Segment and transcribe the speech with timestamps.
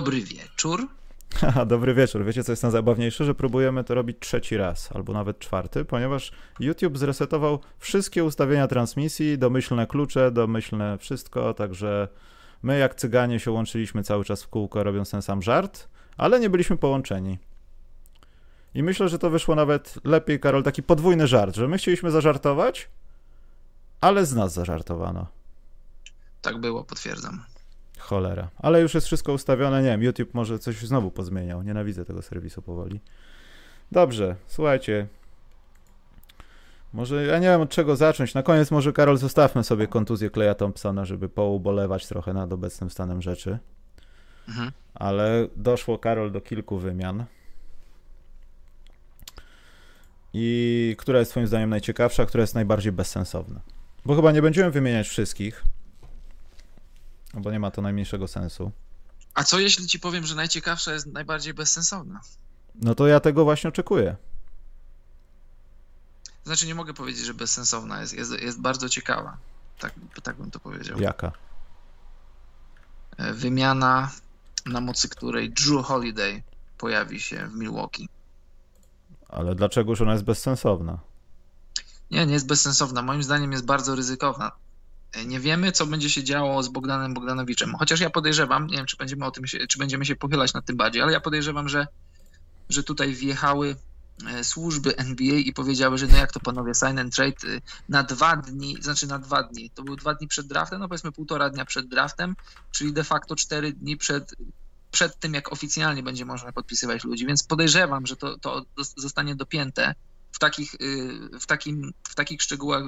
[0.00, 0.86] Dobry wieczór.
[1.40, 2.24] Haha, dobry wieczór.
[2.24, 3.24] Wiecie, co jest najzabawniejsze?
[3.24, 9.38] Że próbujemy to robić trzeci raz, albo nawet czwarty, ponieważ YouTube zresetował wszystkie ustawienia transmisji,
[9.38, 12.08] domyślne klucze, domyślne wszystko, także
[12.62, 16.50] my jak cyganie się łączyliśmy cały czas w kółko, robiąc ten sam żart, ale nie
[16.50, 17.38] byliśmy połączeni.
[18.74, 22.88] I myślę, że to wyszło nawet lepiej, Karol, taki podwójny żart, że my chcieliśmy zażartować,
[24.00, 25.26] ale z nas zażartowano.
[26.42, 27.44] Tak było, potwierdzam.
[28.10, 28.48] Cholera.
[28.58, 29.82] Ale już jest wszystko ustawione.
[29.82, 31.62] Nie wiem, YouTube może coś znowu pozmieniał.
[31.62, 33.00] Nienawidzę tego serwisu powoli.
[33.92, 35.06] Dobrze, słuchajcie.
[36.92, 38.34] Może ja nie wiem od czego zacząć.
[38.34, 43.22] Na koniec może Karol zostawmy sobie kontuzję Kleja Thompsona, żeby poubolewać trochę nad obecnym stanem
[43.22, 43.58] rzeczy.
[44.48, 44.72] Mhm.
[44.94, 47.24] Ale doszło Karol do kilku wymian.
[50.32, 53.60] I która jest twoim zdaniem najciekawsza, która jest najbardziej bezsensowna?
[54.04, 55.64] Bo chyba nie będziemy wymieniać wszystkich.
[57.34, 58.72] No bo nie ma to najmniejszego sensu.
[59.34, 62.20] A co jeśli ci powiem, że najciekawsza jest najbardziej bezsensowna?
[62.74, 64.16] No to ja tego właśnie oczekuję.
[66.44, 69.36] Znaczy nie mogę powiedzieć, że bezsensowna jest, jest, jest bardzo ciekawa.
[69.78, 69.92] Tak,
[70.22, 71.00] tak bym to powiedział.
[71.00, 71.32] Jaka?
[73.16, 74.10] E, wymiana,
[74.66, 76.42] na mocy której Drew Holiday
[76.78, 78.08] pojawi się w Milwaukee.
[79.28, 80.98] Ale dlaczegoż ona jest bezsensowna?
[82.10, 83.02] Nie, nie jest bezsensowna.
[83.02, 84.52] Moim zdaniem jest bardzo ryzykowna.
[85.26, 87.74] Nie wiemy, co będzie się działo z Bogdanem Bogdanowiczem.
[87.78, 90.64] Chociaż ja podejrzewam, nie wiem, czy będziemy o tym się, czy będziemy się pochylać nad
[90.64, 91.86] tym bardziej, ale ja podejrzewam, że,
[92.68, 93.76] że tutaj wjechały
[94.28, 98.02] e, służby NBA i powiedziały, że no jak to panowie, sign and trade y, na
[98.02, 101.50] dwa dni, znaczy na dwa dni, to były dwa dni przed draftem, no powiedzmy półtora
[101.50, 102.36] dnia przed draftem,
[102.70, 104.34] czyli de facto cztery dni przed,
[104.90, 108.64] przed tym, jak oficjalnie będzie można podpisywać ludzi, więc podejrzewam, że to, to
[108.96, 109.94] zostanie dopięte
[110.32, 112.82] w takich, y, w takim, w takich szczegółach,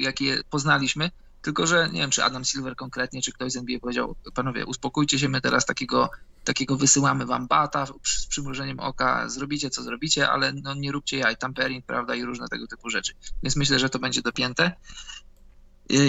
[0.00, 1.10] jakie poznaliśmy,
[1.42, 5.18] tylko, że nie wiem, czy Adam Silver konkretnie, czy ktoś z NBA powiedział, panowie, uspokójcie
[5.18, 6.10] się, my teraz takiego,
[6.44, 11.36] takiego wysyłamy wam bata z przymrużeniem oka, zrobicie co zrobicie, ale no nie róbcie jaj,
[11.36, 13.12] tampering, prawda, i różne tego typu rzeczy.
[13.42, 14.72] Więc myślę, że to będzie dopięte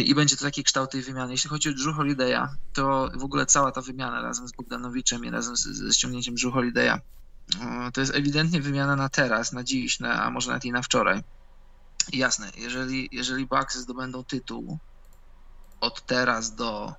[0.06, 1.32] i będzie to taki kształt tej wymiany.
[1.32, 5.30] Jeśli chodzi o Drew Holiday'a, to w ogóle cała ta wymiana razem z Bogdanowiczem i
[5.30, 7.00] razem ze ściągnięciem Drew Holiday'a,
[7.94, 11.24] to jest ewidentnie wymiana na teraz, na dziś, na, a może nawet i na wczoraj.
[12.12, 14.80] I jasne, jeżeli, jeżeli Bucks zdobędą tytuł,
[15.84, 16.94] od teraz do,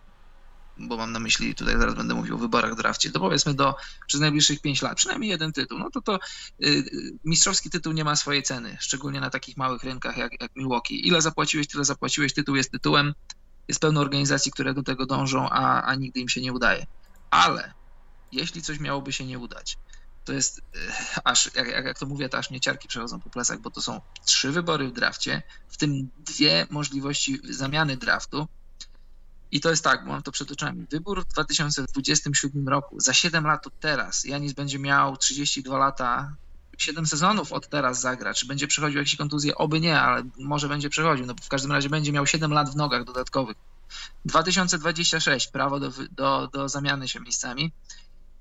[0.79, 3.75] bo mam na myśli, tutaj zaraz będę mówił o wyborach drafcie, to powiedzmy do
[4.07, 6.19] przez najbliższych 5 lat, przynajmniej jeden tytuł, no to to
[6.65, 6.85] y,
[7.25, 11.09] mistrzowski tytuł nie ma swojej ceny, szczególnie na takich małych rynkach jak, jak Milwaukee.
[11.09, 13.15] Ile zapłaciłeś, tyle zapłaciłeś, tytuł jest tytułem,
[13.69, 16.87] jest pełno organizacji, które do tego dążą, a, a nigdy im się nie udaje.
[17.31, 17.73] Ale
[18.33, 19.79] jeśli coś miałoby się nie udać,
[20.25, 20.63] to jest y,
[21.25, 24.01] aż, jak, jak to mówię, to aż mnie ciarki przechodzą po plecach, bo to są
[24.27, 28.49] trzy wybory w drafcie, w tym dwie możliwości zamiany draftu,
[29.53, 30.87] i to jest tak, mam to przed oczami.
[30.91, 36.37] Wybór w 2027 roku, za 7 lat od teraz, Janis będzie miał 32 lata,
[36.79, 38.35] 7 sezonów od teraz zagra.
[38.35, 39.55] Czy będzie przechodził jakieś kontuzje?
[39.55, 41.27] Oby nie, ale może będzie przechodził.
[41.27, 43.57] No w każdym razie będzie miał 7 lat w nogach dodatkowych.
[44.25, 47.73] 2026 prawo do, do, do zamiany się miejscami.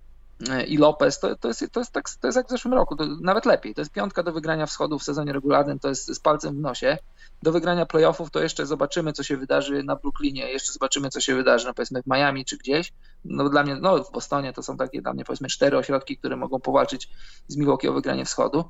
[0.68, 3.06] i Lopez, to, to, jest, to, jest tak, to jest jak w zeszłym roku, to
[3.22, 3.76] nawet lepiej.
[3.76, 6.98] To jest piątka do wygrania wschodu w sezonie regularnym, to jest z palcem w nosie.
[7.44, 11.36] Do wygrania playoffów to jeszcze zobaczymy, co się wydarzy na Brooklynie, jeszcze zobaczymy, co się
[11.36, 12.94] wydarzy, no powiedzmy w Miami czy gdzieś.
[13.26, 16.36] No dla mnie, no w Bostonie to są takie dla mnie powiedzmy cztery ośrodki, które
[16.36, 17.10] mogą powalczyć
[17.48, 18.64] z Milwaukee o wygranie wschodu.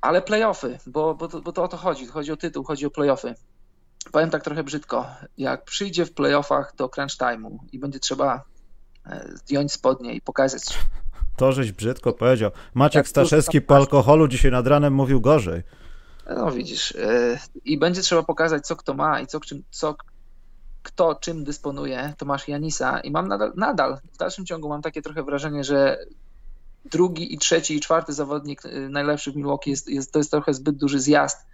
[0.00, 2.90] Ale playoffy, bo, bo, to, bo to o to chodzi, chodzi o tytuł, chodzi o
[2.90, 3.34] playoffy.
[4.12, 5.06] Powiem tak trochę brzydko,
[5.38, 8.40] jak przyjdzie w playoffach do crunch time'u i będzie trzeba e,
[9.34, 10.62] zdjąć spodnie i pokazać.
[11.36, 12.50] To żeś brzydko powiedział.
[12.74, 15.62] Maciek tak, Staszewski po alkoholu dzisiaj nad ranem mówił gorzej.
[16.36, 16.92] No widzisz.
[16.92, 19.40] E, I będzie trzeba pokazać, co kto ma i co,
[19.70, 19.96] co
[20.82, 22.14] kto czym dysponuje.
[22.18, 25.98] To masz Janisa i mam nadal, nadal, w dalszym ciągu mam takie trochę wrażenie, że
[26.84, 30.54] drugi i trzeci i czwarty zawodnik e, najlepszy w Milwaukee jest, jest, to jest trochę
[30.54, 31.46] zbyt duży zjazd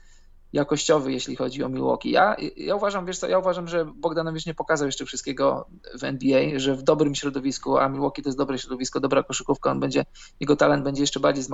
[0.55, 2.11] jakościowy, jeśli chodzi o Milwaukee.
[2.11, 5.67] Ja, ja uważam, wiesz co, ja uważam, że Bogdanowicz nie pokazał jeszcze wszystkiego
[6.01, 9.81] w NBA, że w dobrym środowisku, a Milwaukee to jest dobre środowisko, dobra koszykówka, on
[9.81, 10.05] będzie,
[10.41, 11.45] jego talent będzie jeszcze bardziej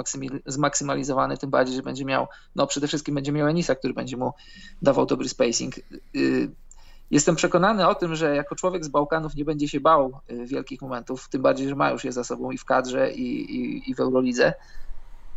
[0.47, 2.27] zmaksymalizowany, tym bardziej, że będzie miał,
[2.57, 4.33] no przede wszystkim będzie miał Enisa, który będzie mu
[4.83, 5.75] dawał dobry spacing.
[6.17, 6.51] Y,
[7.11, 10.83] jestem przekonany o tym, że jako człowiek z Bałkanów nie będzie się bał y, wielkich
[10.83, 13.95] momentów, tym bardziej, że ma już je za sobą i w kadrze, i, i, i
[13.95, 14.55] w Eurolidze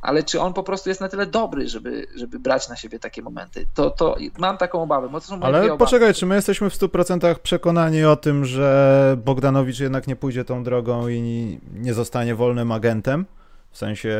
[0.03, 3.21] ale czy on po prostu jest na tyle dobry, żeby, żeby brać na siebie takie
[3.21, 3.65] momenty?
[3.73, 5.09] To, to mam taką obawę.
[5.09, 9.79] Bo to są ale poczekaj, czy my jesteśmy w 100% przekonani o tym, że Bogdanowicz
[9.79, 13.25] jednak nie pójdzie tą drogą i nie zostanie wolnym agentem?
[13.71, 14.17] W sensie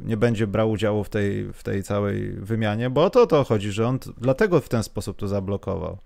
[0.00, 3.72] nie będzie brał udziału w tej, w tej całej wymianie, bo o to, to chodzi,
[3.72, 5.98] że on dlatego w ten sposób to zablokował.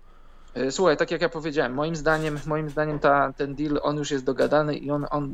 [0.53, 4.11] E, słuchaj, tak jak ja powiedziałem, moim zdaniem, moim zdaniem ta, ten deal, on już
[4.11, 5.33] jest dogadany i on, on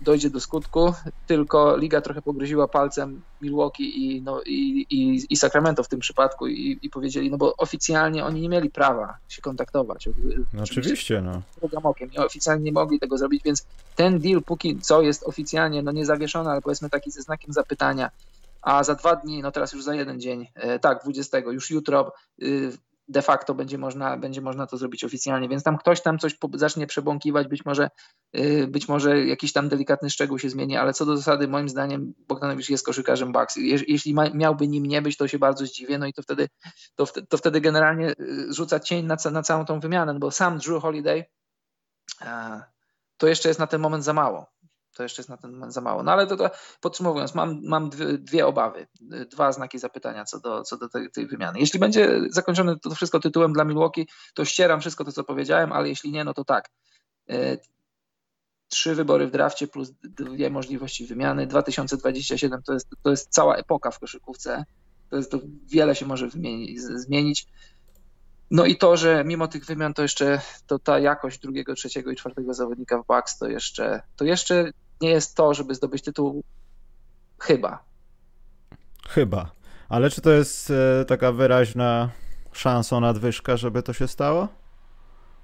[0.00, 0.92] dojdzie do skutku,
[1.26, 6.46] tylko liga trochę pogryziła palcem Milwaukee i, no, i, i, i Sacramento w tym przypadku
[6.46, 10.08] i, i powiedzieli, no bo oficjalnie oni nie mieli prawa się kontaktować.
[10.52, 11.42] No oczywiście, no.
[11.82, 12.12] Okiem.
[12.12, 16.06] I oficjalnie nie mogli tego zrobić, więc ten deal póki co jest oficjalnie, no nie
[16.06, 18.10] zawieszony, ale powiedzmy taki ze znakiem zapytania,
[18.62, 22.12] a za dwa dni, no teraz już za jeden dzień, e, tak, 20, już jutro
[22.42, 22.72] y,
[23.08, 26.86] de facto będzie można, będzie można to zrobić oficjalnie, więc tam ktoś tam coś zacznie
[26.86, 27.90] przebąkiwać, być może,
[28.36, 32.14] y, być może jakiś tam delikatny szczegół się zmieni, ale co do zasady moim zdaniem
[32.28, 33.56] Bogdanowicz jest koszykarzem Bucks.
[33.86, 36.48] Jeśli miałby nim nie być, to się bardzo zdziwię, no i to wtedy,
[36.94, 40.82] to, to wtedy generalnie y, rzuca cień na, na całą tą wymianę, bo sam Drew
[40.82, 41.24] Holiday
[43.16, 44.53] to jeszcze jest na ten moment za mało
[44.94, 46.02] to jeszcze jest na ten moment za mało.
[46.02, 46.50] No ale to, to
[46.80, 48.86] podsumowując, mam, mam dwie, dwie, obawy,
[49.30, 51.60] dwa znaki zapytania co do, co do tej, tej, wymiany.
[51.60, 55.88] Jeśli będzie zakończone to wszystko tytułem dla Milwaukee, to ścieram wszystko to, co powiedziałem, ale
[55.88, 56.70] jeśli nie, no to tak.
[57.30, 57.58] E,
[58.68, 61.46] trzy wybory w drafcie plus dwie możliwości wymiany.
[61.46, 64.64] 2027 to jest, to jest cała epoka w koszykówce.
[65.10, 66.28] To jest to wiele się może
[66.94, 67.46] zmienić.
[68.50, 72.16] No i to, że mimo tych wymian to jeszcze to ta jakość drugiego, trzeciego i
[72.16, 74.70] czwartego zawodnika w Bucks to jeszcze, to jeszcze
[75.00, 76.42] nie jest to, żeby zdobyć tytuł
[77.38, 77.84] chyba.
[79.08, 79.50] Chyba.
[79.88, 82.10] Ale czy to jest e, taka wyraźna
[82.52, 84.48] szansa nadwyżka, żeby to się stało?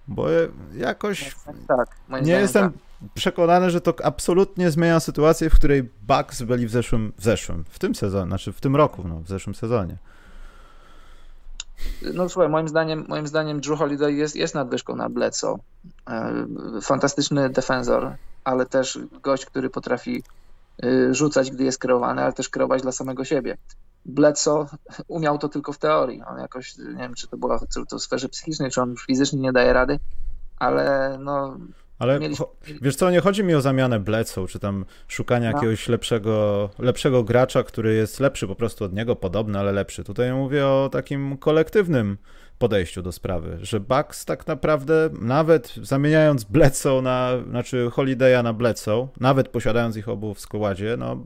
[0.08, 0.26] Bo
[0.74, 1.36] jakoś
[1.68, 2.82] tak, nie jestem tak.
[3.14, 7.78] przekonany, że to absolutnie zmienia sytuację, w której Bucks byli w zeszłym, w zeszłym, w
[7.78, 9.96] tym sezonie, znaczy w tym roku, no, w zeszłym sezonie.
[12.14, 15.58] No słuchaj, moim zdaniem, moim zdaniem Drew Holiday jest, jest nadwyżką na Bledsoe.
[16.10, 16.46] E,
[16.82, 20.22] fantastyczny defensor, ale też gość, który potrafi
[20.84, 23.56] y, rzucać, gdy jest kreowany, ale też kreować dla samego siebie.
[24.06, 24.66] Bledsoe
[25.08, 26.22] umiał to tylko w teorii.
[26.22, 27.58] On jakoś, nie wiem, czy to było
[27.90, 29.98] to w sferze psychicznej, czy on już fizycznie nie daje rady,
[30.58, 31.56] ale no,
[32.00, 32.46] ale Mieliśmy...
[32.82, 35.56] wiesz co, nie chodzi mi o zamianę Bledsoe, czy tam szukania no.
[35.56, 40.04] jakiegoś lepszego, lepszego gracza, który jest lepszy po prostu od niego, podobny, ale lepszy.
[40.04, 42.18] Tutaj mówię o takim kolektywnym
[42.60, 49.08] podejściu do sprawy, że Bucks tak naprawdę, nawet zamieniając Bledsoe na, znaczy Holiday'a na Bledsoe,
[49.20, 51.24] nawet posiadając ich obu w składzie, no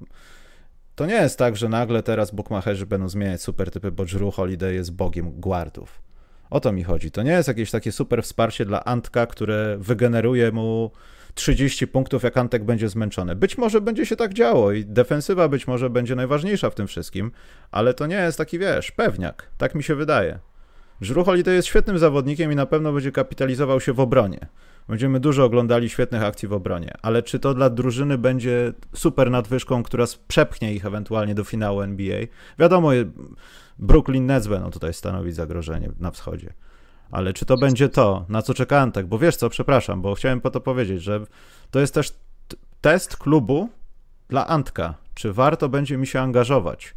[0.94, 4.74] to nie jest tak, że nagle teraz bookmacherzy będą zmieniać super typy, bo Drew Holiday
[4.74, 6.02] jest bogiem guardów.
[6.50, 7.10] O to mi chodzi.
[7.10, 10.90] To nie jest jakieś takie super wsparcie dla Antka, które wygeneruje mu
[11.34, 13.36] 30 punktów, jak Antek będzie zmęczony.
[13.36, 17.32] Być może będzie się tak działo i defensywa być może będzie najważniejsza w tym wszystkim,
[17.70, 19.50] ale to nie jest taki, wiesz, pewniak.
[19.58, 20.38] Tak mi się wydaje.
[21.00, 24.46] Żrucholi to jest świetnym zawodnikiem i na pewno będzie kapitalizował się w obronie.
[24.88, 29.82] Będziemy dużo oglądali świetnych akcji w obronie, ale czy to dla drużyny będzie super nadwyżką,
[29.82, 32.18] która przepchnie ich ewentualnie do finału NBA?
[32.58, 32.90] Wiadomo,
[33.78, 36.52] Brooklyn Nets będą tutaj stanowić zagrożenie na wschodzie.
[37.10, 39.06] Ale czy to będzie to, na co czekałem tak?
[39.06, 41.20] Bo wiesz co, przepraszam, bo chciałem po to powiedzieć, że
[41.70, 42.12] to jest też
[42.80, 43.68] test klubu
[44.28, 44.94] dla Antka.
[45.14, 46.94] Czy warto będzie mi się angażować?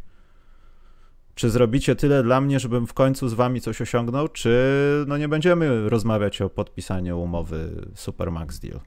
[1.38, 5.28] Czy zrobicie tyle dla mnie, żebym w końcu z wami coś osiągnął, czy no nie
[5.28, 8.80] będziemy rozmawiać o podpisaniu umowy Supermax Deal?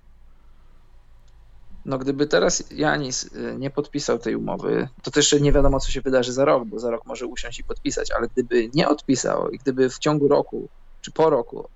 [1.86, 6.02] No gdyby teraz Janis y, nie podpisał tej umowy, to też nie wiadomo, co się
[6.02, 9.58] wydarzy za rok, bo za rok może usiąść i podpisać, ale gdyby nie odpisał i
[9.58, 10.70] gdyby w ciągu roku
[11.02, 11.70] czy po roku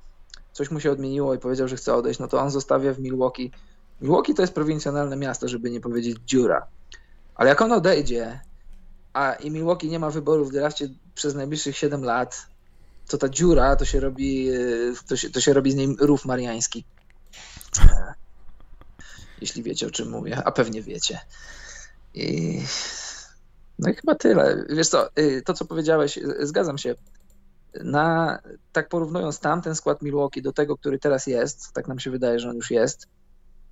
[0.52, 3.52] coś mu się odmieniło i powiedział, że chce odejść, no to on zostawia w Milwaukee.
[4.02, 6.68] Milwaukee to jest prowincjonalne miasto, żeby nie powiedzieć dziura.
[7.36, 8.40] Ale jak on odejdzie,
[9.16, 12.48] a i Milwaukee nie ma wyboru w drafcie przez najbliższych 7 lat,
[13.08, 16.26] to ta dziura to się robi, y, to się, to się robi z niej rów
[16.26, 16.86] mariański
[19.42, 21.20] jeśli wiecie o czym mówię, a pewnie wiecie.
[22.14, 22.62] I...
[23.80, 24.66] No i chyba tyle.
[24.70, 26.96] Wiesz co, y, to co powiedziałeś, zgadzam się.
[27.84, 28.40] Na,
[28.72, 32.50] tak porównując tamten skład Milwaukee do tego, który teraz jest, tak nam się wydaje, że
[32.50, 33.08] on już jest,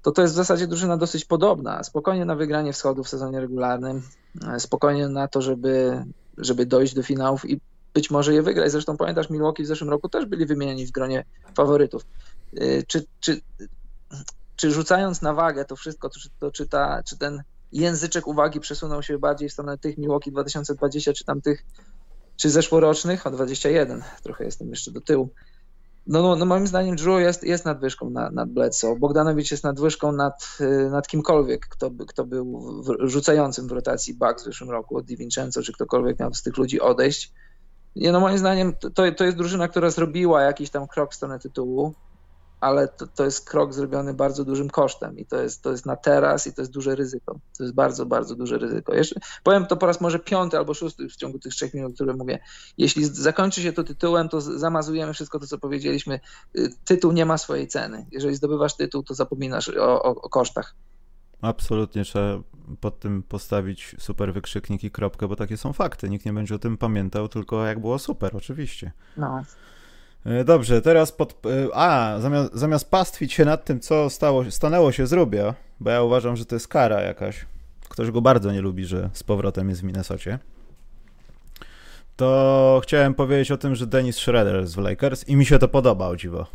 [0.03, 1.83] to to jest w zasadzie drużyna dosyć podobna.
[1.83, 4.01] Spokojnie na wygranie wschodu w sezonie regularnym,
[4.48, 6.03] e, spokojnie na to, żeby,
[6.38, 7.62] żeby dojść do finałów i
[7.93, 8.72] być może je wygrać.
[8.72, 12.05] Zresztą pamiętasz, Milwaukee w zeszłym roku też byli wymieniani w gronie faworytów.
[12.62, 13.41] Y, czy, czy
[14.55, 19.03] czy rzucając na wagę to wszystko, to, to, czy, ta, czy ten języczek uwagi przesunął
[19.03, 21.65] się bardziej w stronę tych Milwaukee 2020, czy tam tych,
[22.38, 25.29] czy zeszłorocznych, o 21, trochę jestem jeszcze do tyłu.
[26.07, 28.95] No, no, no moim zdaniem Drew jest, jest nadwyżką nad, nad Bledsoe.
[29.00, 30.57] Bogdanowicz jest nadwyżką nad,
[30.91, 35.62] nad kimkolwiek, kto, kto był w, rzucającym w rotacji Bucks w zeszłym roku, od DiVincenzo,
[35.62, 37.31] czy ktokolwiek miał z tych ludzi odejść.
[37.95, 41.39] Nie, no moim zdaniem to, to jest drużyna, która zrobiła jakiś tam krok w stronę
[41.39, 41.93] tytułu
[42.63, 45.96] ale to, to jest krok zrobiony bardzo dużym kosztem i to jest, to jest na
[45.96, 47.39] teraz i to jest duże ryzyko.
[47.58, 48.93] To jest bardzo, bardzo duże ryzyko.
[48.93, 52.13] Jeszcze, powiem to po raz może piąty albo szósty w ciągu tych trzech minut, które
[52.13, 52.39] mówię.
[52.77, 56.20] Jeśli zakończy się to tytułem, to zamazujemy wszystko to, co powiedzieliśmy.
[56.58, 58.05] Y, tytuł nie ma swojej ceny.
[58.12, 60.75] Jeżeli zdobywasz tytuł, to zapominasz o, o, o kosztach.
[61.41, 62.39] Absolutnie trzeba
[62.79, 66.10] pod tym postawić super wykrzyknik i kropkę, bo takie są fakty.
[66.10, 68.91] Nikt nie będzie o tym pamiętał, tylko jak było super, oczywiście.
[69.17, 69.43] No.
[70.25, 71.45] E, dobrze, teraz pod.
[71.45, 75.89] E, a, zamiast, zamiast pastwić się nad tym, co stało, stanęło się z Rubio, bo
[75.89, 77.45] ja uważam, że to jest kara jakaś.
[77.89, 80.39] Ktoś go bardzo nie lubi, że z powrotem jest w Minnesocie.
[82.15, 85.67] To chciałem powiedzieć o tym, że Dennis Schroeder jest w Lakers i mi się to
[85.67, 86.47] podoba, o dziwo.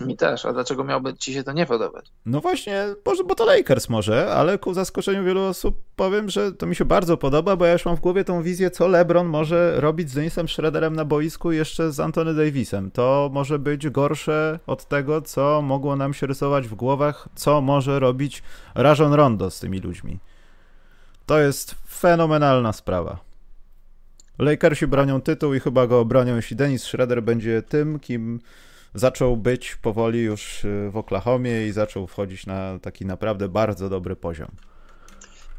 [0.00, 2.06] Mi też, a dlaczego miałby ci się to nie podobać?
[2.26, 6.66] No właśnie, może, bo to Lakers może, ale ku zaskoczeniu wielu osób powiem, że to
[6.66, 9.80] mi się bardzo podoba, bo ja już mam w głowie tą wizję, co LeBron może
[9.80, 12.90] robić z Dennisem Schroederem na boisku jeszcze z Antony Davisem.
[12.90, 18.00] To może być gorsze od tego, co mogło nam się rysować w głowach, co może
[18.00, 18.42] robić
[18.74, 20.18] Rajon Rondo z tymi ludźmi.
[21.26, 23.18] To jest fenomenalna sprawa.
[24.38, 28.40] Lakersi bronią tytuł i chyba go obronią, jeśli Dennis Schroeder będzie tym, kim
[28.94, 34.16] zaczął być powoli już y, w Oklahomie i zaczął wchodzić na taki naprawdę bardzo dobry
[34.16, 34.48] poziom.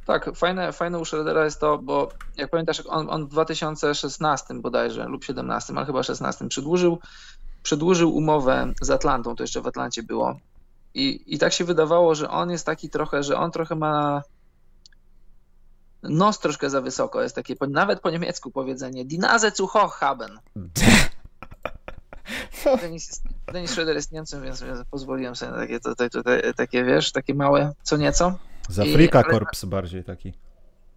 [0.05, 5.05] Tak, fajne, fajne u Schroedera jest to, bo jak pamiętasz, on, on w 2016 bodajże
[5.05, 6.99] lub 17, ale chyba 16 przedłużył,
[7.63, 10.39] przedłużył umowę z Atlantą, to jeszcze w Atlancie było.
[10.93, 14.21] I, I tak się wydawało, że on jest taki trochę, że on trochę ma
[16.03, 17.21] nos troszkę za wysoko.
[17.21, 20.39] Jest takie nawet po niemiecku powiedzenie Dinaze zu hoch haben.
[22.81, 23.21] Denis,
[23.53, 27.73] Denis Schroeder jest Niemcem, więc pozwoliłem sobie na takie, tutaj, tutaj, takie, wiesz, takie małe
[27.83, 28.39] co nieco.
[28.69, 30.33] Z Afrika Korps bardziej taki.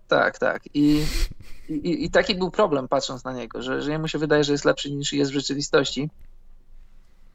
[0.08, 0.62] Tak, tak.
[0.74, 1.04] I,
[1.68, 4.64] i, I taki był problem patrząc na niego, że, że jemu się wydaje, że jest
[4.64, 6.10] lepszy niż jest w rzeczywistości.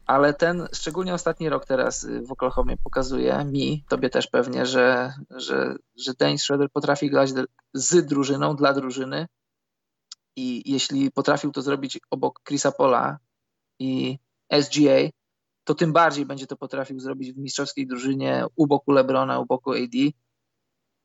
[0.06, 5.74] Ale ten, szczególnie ostatni rok teraz w Oklahomie pokazuje mi, tobie też pewnie, że, że,
[5.96, 7.30] że Dennis Schroeder potrafi grać
[7.74, 9.26] z drużyną, dla drużyny.
[10.36, 13.18] I jeśli potrafił to zrobić obok Chrisa Pola,
[13.78, 14.18] i
[14.60, 15.10] SGA,
[15.64, 19.72] to tym bardziej będzie to potrafił zrobić w mistrzowskiej drużynie u boku Lebrona, u boku
[19.72, 20.12] AD.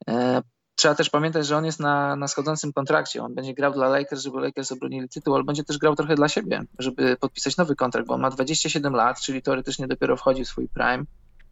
[0.10, 0.42] E,
[0.76, 3.24] trzeba też pamiętać, że on jest na, na schodzącym kontrakcie.
[3.24, 6.28] On będzie grał dla Lakers, żeby Lakers obronili tytuł, ale będzie też grał trochę dla
[6.28, 10.48] siebie, żeby podpisać nowy kontrakt, bo on ma 27 lat, czyli teoretycznie dopiero wchodzi w
[10.48, 11.04] swój prime.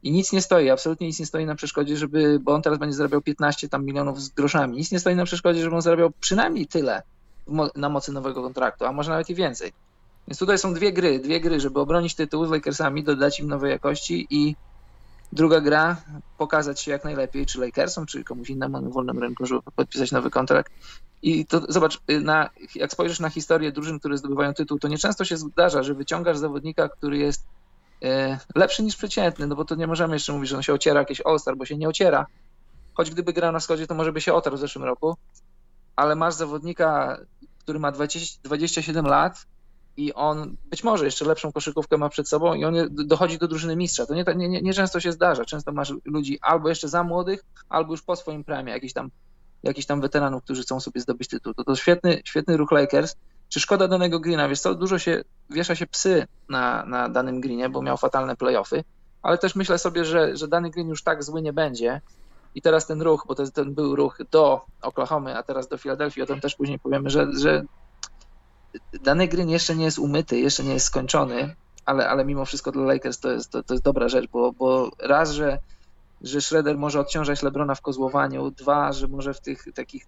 [0.03, 2.95] I nic nie stoi, absolutnie nic nie stoi na przeszkodzie, żeby, bo on teraz będzie
[2.95, 4.77] zarabiał 15 tam milionów z groszami.
[4.77, 7.03] Nic nie stoi na przeszkodzie, żeby on zarabiał przynajmniej tyle
[7.75, 9.71] na mocy nowego kontraktu, a może nawet i więcej.
[10.29, 13.71] Więc tutaj są dwie gry, dwie gry, żeby obronić tytuł z Lakersami, dodać im nowej
[13.71, 14.55] jakości i
[15.31, 16.01] druga gra,
[16.37, 20.29] pokazać się jak najlepiej, czy Lakersom, czy komuś innemu na wolnym rynku, żeby podpisać nowy
[20.29, 20.73] kontrakt.
[21.21, 25.37] I to zobacz, na, jak spojrzysz na historię drużyn, które zdobywają tytuł, to nieczęsto się
[25.37, 27.43] zdarza, że wyciągasz zawodnika, który jest
[28.03, 30.99] e, lepszy niż przeciętny, no bo to nie możemy jeszcze mówić, że on się ociera
[30.99, 32.25] jakiś All-Star, bo się nie ociera.
[32.93, 35.17] Choć gdyby grał na wschodzie, to może by się otarł w zeszłym roku,
[35.95, 37.17] ale masz zawodnika,
[37.59, 39.45] który ma 20, 27 lat,
[39.97, 43.75] i on być może jeszcze lepszą koszykówkę ma przed sobą i on dochodzi do drużyny
[43.75, 44.05] mistrza.
[44.05, 45.45] To nie, nie, nie, nie często się zdarza.
[45.45, 49.09] Często masz ludzi albo jeszcze za młodych, albo już po swoim premie, jakichś tam,
[49.63, 51.53] jakichś tam weteranów, którzy chcą sobie zdobyć tytuł.
[51.53, 53.15] To, to świetny, świetny ruch Lakers.
[53.49, 54.49] Czy szkoda danego greena?
[54.49, 58.83] Wiesz co, dużo się, wiesza się psy na, na danym greenie, bo miał fatalne playoffy,
[59.21, 62.01] ale też myślę sobie, że, że dany green już tak zły nie będzie
[62.55, 66.23] i teraz ten ruch, bo to ten był ruch do Oklahomy, a teraz do Filadelfii,
[66.23, 67.63] o tym też później powiemy, że, że
[69.03, 72.83] dany gry jeszcze nie jest umyty, jeszcze nie jest skończony, ale, ale mimo wszystko dla
[72.83, 75.59] Lakers to jest, to, to jest dobra rzecz, bo, bo raz, że,
[76.21, 80.05] że Schroeder może odciążać LeBrona w kozłowaniu, dwa, że może w tych takich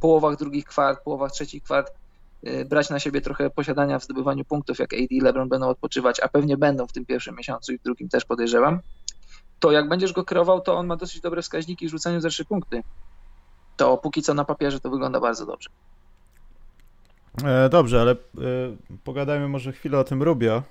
[0.00, 1.92] połowach drugich kwart, połowach trzecich kwart
[2.46, 6.20] y, brać na siebie trochę posiadania w zdobywaniu punktów, jak AD i LeBron będą odpoczywać,
[6.20, 8.80] a pewnie będą w tym pierwszym miesiącu i w drugim też podejrzewam,
[9.60, 12.44] to jak będziesz go kierował, to on ma dosyć dobre wskaźniki w rzucaniu za trzy
[12.44, 12.82] punkty.
[13.76, 15.70] To póki co na papierze to wygląda bardzo dobrze.
[17.44, 18.16] E, dobrze, ale e,
[19.04, 20.62] pogadajmy może chwilę o tym Rubio,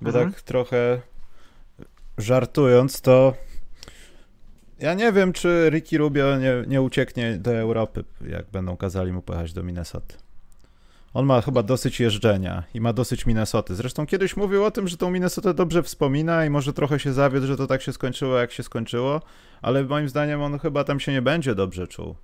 [0.00, 0.32] bo mhm.
[0.32, 1.00] tak trochę
[2.18, 3.34] żartując, to
[4.78, 9.22] ja nie wiem, czy Ricky Rubio nie, nie ucieknie do Europy, jak będą kazali mu
[9.22, 10.14] pojechać do Minnesota.
[11.14, 13.74] On ma chyba dosyć jeżdżenia i ma dosyć Minnesoty.
[13.74, 17.46] Zresztą kiedyś mówił o tym, że tą Minnesotę dobrze wspomina i może trochę się zawiódł,
[17.46, 19.22] że to tak się skończyło, jak się skończyło,
[19.62, 22.14] ale moim zdaniem on chyba tam się nie będzie dobrze czuł.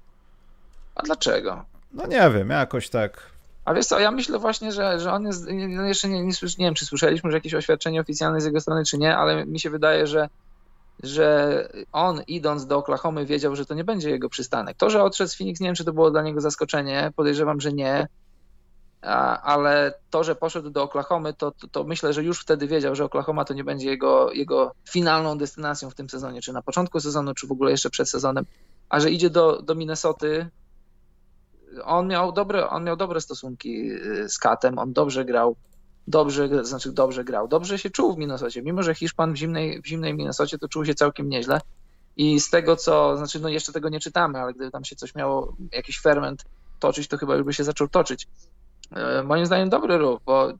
[0.94, 1.64] A dlaczego?
[1.92, 3.31] No nie wiem, jakoś tak.
[3.64, 6.66] A wiesz co, ja myślę właśnie, że, że on jest, no jeszcze nie, nie, nie
[6.66, 9.70] wiem, czy słyszeliśmy, że jakieś oświadczenie oficjalne z jego strony, czy nie, ale mi się
[9.70, 10.28] wydaje, że
[11.02, 14.76] że on idąc do Oklahomy wiedział, że to nie będzie jego przystanek.
[14.76, 17.72] To, że odszedł z Phoenix, nie wiem, czy to było dla niego zaskoczenie, podejrzewam, że
[17.72, 18.06] nie,
[19.42, 23.04] ale to, że poszedł do Oklahomy, to, to, to, myślę, że już wtedy wiedział, że
[23.04, 27.34] Oklahoma to nie będzie jego, jego finalną destynacją w tym sezonie, czy na początku sezonu,
[27.34, 28.44] czy w ogóle jeszcze przed sezonem,
[28.88, 30.50] a że idzie do, do Minnesoty,
[31.84, 35.56] on miał, dobre, on miał dobre stosunki y, z Katem, on dobrze grał,
[36.06, 39.86] dobrze, znaczy dobrze grał, dobrze się czuł w Minnesocie, mimo że Hiszpan w zimnej, w
[39.86, 41.60] zimnej Minnesocie to czuł się całkiem nieźle
[42.16, 45.14] i z tego co, znaczy no jeszcze tego nie czytamy, ale gdyby tam się coś
[45.14, 46.44] miało, jakiś ferment
[46.78, 48.28] toczyć, to chyba już by się zaczął toczyć.
[48.90, 50.52] E, moim zdaniem dobry ruch, bo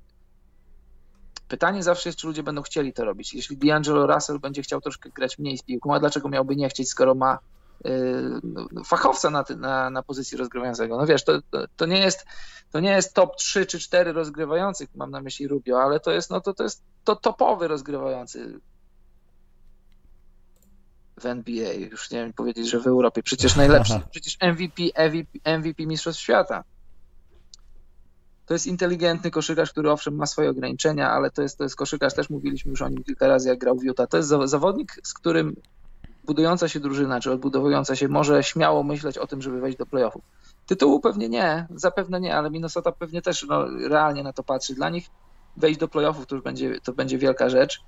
[1.49, 3.35] pytanie zawsze jest, czy ludzie będą chcieli to robić.
[3.35, 6.89] Jeśli D'Angelo Russell będzie chciał troszkę grać mniej z piłką, a dlaczego miałby nie chcieć,
[6.89, 7.39] skoro ma
[8.85, 10.97] fachowca na, na, na pozycji rozgrywającego.
[10.97, 12.27] No wiesz, to, to, to, nie jest,
[12.71, 16.31] to nie jest top 3 czy 4 rozgrywających, mam na myśli Rubio, ale to jest,
[16.31, 18.61] no to, to jest to topowy rozgrywający
[21.21, 21.73] w NBA.
[21.73, 23.23] Już nie wiem powiedzieć, że w Europie.
[23.23, 26.65] Przecież najlepszy, przecież MVP, MVP, MVP Mistrzostw Świata
[28.47, 32.15] to jest inteligentny koszykarz, który owszem ma swoje ograniczenia, ale to jest, to jest koszykarz,
[32.15, 34.09] też mówiliśmy już o nim kilka razy, jak grał w Utah.
[34.09, 35.57] To jest zawodnik, z którym
[36.25, 40.23] budująca się drużyna, czy odbudowująca się, może śmiało myśleć o tym, żeby wejść do playoffów.
[40.67, 44.75] Tytułu pewnie nie, zapewne nie, ale Minnesota pewnie też no, realnie na to patrzy.
[44.75, 45.07] Dla nich
[45.57, 47.83] wejść do playoffów to już będzie, to będzie wielka rzecz.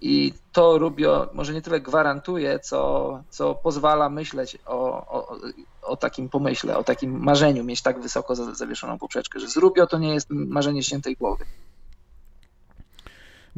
[0.00, 5.36] I to Rubio może nie tyle gwarantuje, co, co pozwala myśleć o, o,
[5.82, 9.98] o takim pomyśle, o takim marzeniu, mieć tak wysoko zawieszoną poprzeczkę, że z Rubio to
[9.98, 11.44] nie jest marzenie świętej głowy.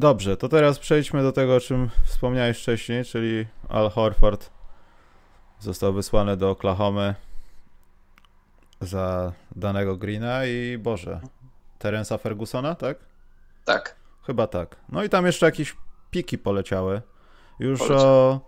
[0.01, 4.49] Dobrze, to teraz przejdźmy do tego, o czym wspomniałeś wcześniej, czyli Al Horford
[5.59, 7.15] został wysłany do Oklahomy
[8.79, 11.21] za danego Greena i Boże,
[11.79, 12.97] Terensa Fergusona, tak?
[13.65, 13.95] Tak.
[14.23, 14.75] Chyba tak.
[14.89, 15.75] No i tam jeszcze jakiś
[16.11, 17.01] piki poleciały.
[17.59, 18.07] Już Poleciał.
[18.07, 18.39] o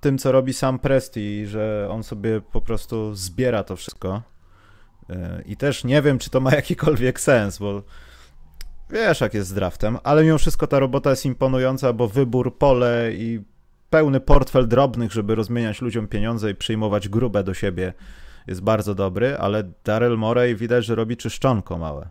[0.00, 4.22] tym, co robi sam Presti, że on sobie po prostu zbiera to wszystko.
[5.10, 7.82] E, I też nie wiem, czy to ma jakikolwiek sens, bo
[8.92, 13.12] wiesz, jak jest z draftem, ale mimo wszystko ta robota jest imponująca, bo wybór, pole
[13.12, 13.40] i
[13.90, 17.92] pełny portfel drobnych, żeby rozmieniać ludziom pieniądze i przyjmować grube do siebie
[18.46, 22.08] jest bardzo dobry, ale Daryl Morey widać, że robi czyszczonko małe.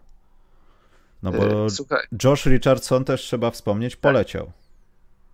[1.23, 1.99] No bo e, Słuchaj.
[2.23, 4.51] Josh Richardson też trzeba wspomnieć, poleciał.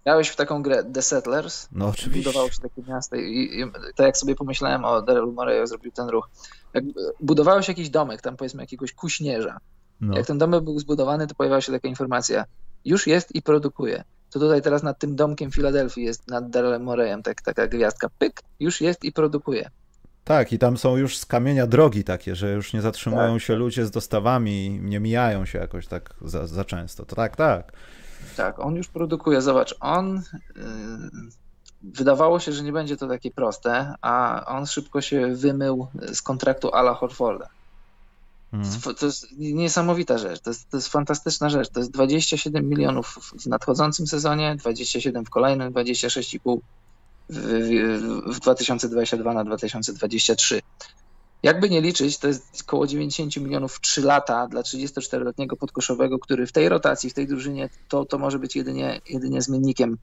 [0.04, 1.68] Grałeś w taką grę The Settlers?
[1.72, 2.24] No oczywiście.
[2.24, 6.10] Budowało się takie miasto i, i tak jak sobie pomyślałem o Daryl Morey, zrobił ten
[6.10, 6.30] ruch.
[6.74, 6.84] Jak
[7.20, 9.58] budowałeś jakiś domek, tam powiedzmy jakiegoś kuśnierza.
[10.02, 10.18] No.
[10.18, 12.46] Jak ten domek był zbudowany, to pojawiała się taka informacja,
[12.86, 14.04] już jest i produkuje.
[14.32, 18.44] To tutaj teraz nad tym domkiem Filadelfii jest, nad Darylem Moreyem, tak, taka gwiazdka, pyk,
[18.60, 19.70] już jest i produkuje.
[20.24, 23.56] Tak, i tam są już z kamienia drogi takie, że już nie zatrzymują tak, się
[23.56, 27.06] ludzie z dostawami, nie mijają się jakoś tak za, za często.
[27.06, 27.72] To tak, tak.
[28.38, 29.42] Tak, on już produkuje.
[29.42, 30.22] Zobacz, on.
[30.56, 30.64] Yy,
[31.84, 36.74] wydawało się, że nie będzie to takie proste, a on szybko się wymył z kontraktu
[36.74, 37.50] Ala Horforda.
[38.64, 38.96] Mhm.
[38.96, 41.70] To jest niesamowita rzecz, to jest, to jest fantastyczna rzecz.
[41.70, 46.58] To jest 27 milionów w nadchodzącym sezonie, 27 w kolejnym, 26,5
[47.30, 47.38] w,
[48.30, 50.62] w, w 2022 na 2023.
[51.44, 56.48] Jakby nie liczyć, to jest około 90 milionów w 3 lata dla 34-letniego podkoszowego, który
[56.48, 59.98] w tej rotacji, w tej drużynie, to, to może być jedynie, jedynie zmiennikiem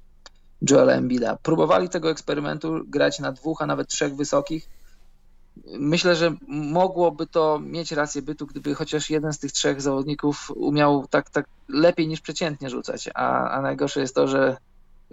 [0.70, 1.38] Joela Embida.
[1.42, 4.68] Próbowali tego eksperymentu grać na dwóch, a nawet trzech wysokich.
[5.66, 11.06] Myślę, że mogłoby to mieć rację bytu, gdyby chociaż jeden z tych trzech zawodników umiał
[11.10, 13.10] tak, tak lepiej niż przeciętnie rzucać.
[13.14, 14.56] A, a najgorsze jest to, że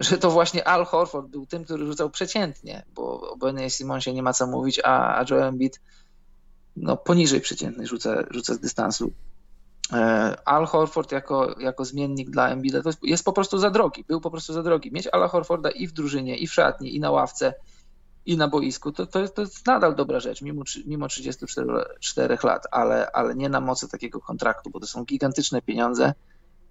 [0.00, 4.22] że to właśnie Al Horford był tym, który rzucał przeciętnie, bo o Benie Simonsie nie
[4.22, 5.80] ma co mówić, a, a Joel Embiid
[6.76, 9.12] no, poniżej przeciętnej rzuca, rzuca z dystansu.
[9.92, 14.04] E, Al Horford jako, jako zmiennik dla Embida to jest, jest, po prostu za drogi,
[14.08, 14.92] był po prostu za drogi.
[14.92, 17.54] Mieć Ala Horforda i w drużynie, i w szatni, i na ławce,
[18.26, 22.66] i na boisku, to, to, jest, to jest nadal dobra rzecz, mimo, mimo 34 lat,
[22.70, 26.14] ale, ale nie na mocy takiego kontraktu, bo to są gigantyczne pieniądze.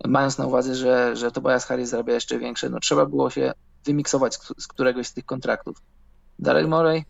[0.05, 3.53] Mając na uwadze, że, że Tobias Harris zarabia jeszcze większe, no trzeba było się
[3.85, 5.81] wymiksować z, z któregoś z tych kontraktów.
[6.39, 7.05] Daryl Morey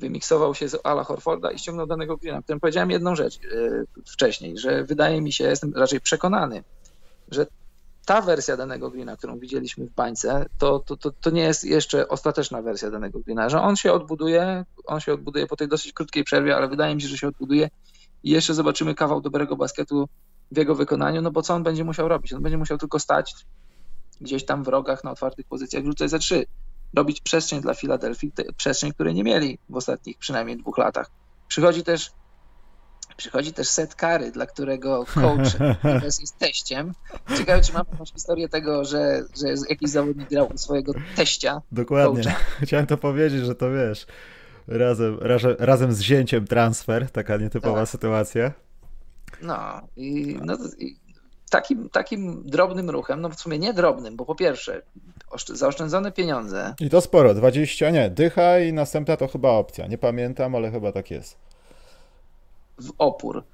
[0.00, 4.58] wymiksował się z Ala Horforda i ściągnął danego Greena, którym powiedziałem jedną rzecz yy, wcześniej,
[4.58, 6.64] że wydaje mi się, jestem raczej przekonany,
[7.30, 7.46] że
[8.06, 12.08] ta wersja danego Greena, którą widzieliśmy w bańce, to, to, to, to, nie jest jeszcze
[12.08, 16.24] ostateczna wersja danego Greena, że on się odbuduje, on się odbuduje po tej dosyć krótkiej
[16.24, 17.70] przerwie, ale wydaje mi się, że się odbuduje
[18.22, 20.08] i jeszcze zobaczymy kawał dobrego basketu
[20.52, 22.32] w jego wykonaniu, no bo co on będzie musiał robić?
[22.32, 23.34] On będzie musiał tylko stać
[24.20, 26.46] gdzieś tam w rogach na otwartych pozycjach, rzucać za trzy
[26.96, 31.10] robić przestrzeń dla Filadelfii, przestrzeń, której nie mieli w ostatnich przynajmniej dwóch latach.
[31.48, 32.10] Przychodzi też
[33.16, 35.52] Przychodzi też set kary, dla którego coach
[36.20, 36.92] jest teściem.
[37.38, 41.62] Ciekawe, czy mamy jakąś historię tego, że, że jakiś zawodnik grał u swojego teścia.
[41.72, 42.22] Dokładnie.
[42.22, 42.38] Coacha.
[42.66, 44.06] Chciałem to powiedzieć, że to wiesz,
[44.68, 47.88] razem, razem, razem z zięciem transfer, taka nietypowa tak.
[47.88, 48.52] sytuacja.
[49.42, 50.96] No i, no i
[51.50, 54.82] takim, takim drobnym ruchem, no w sumie nie drobnym, bo po pierwsze
[55.46, 56.74] zaoszczędzone pieniądze.
[56.80, 60.92] I to sporo, 20, nie, dycha i następna to chyba opcja, nie pamiętam, ale chyba
[60.92, 61.38] tak jest.
[62.78, 63.44] W opór.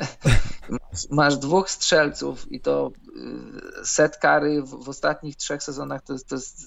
[1.10, 2.92] Masz dwóch strzelców i to
[3.82, 6.66] y, set kary w, w ostatnich trzech sezonach to to jest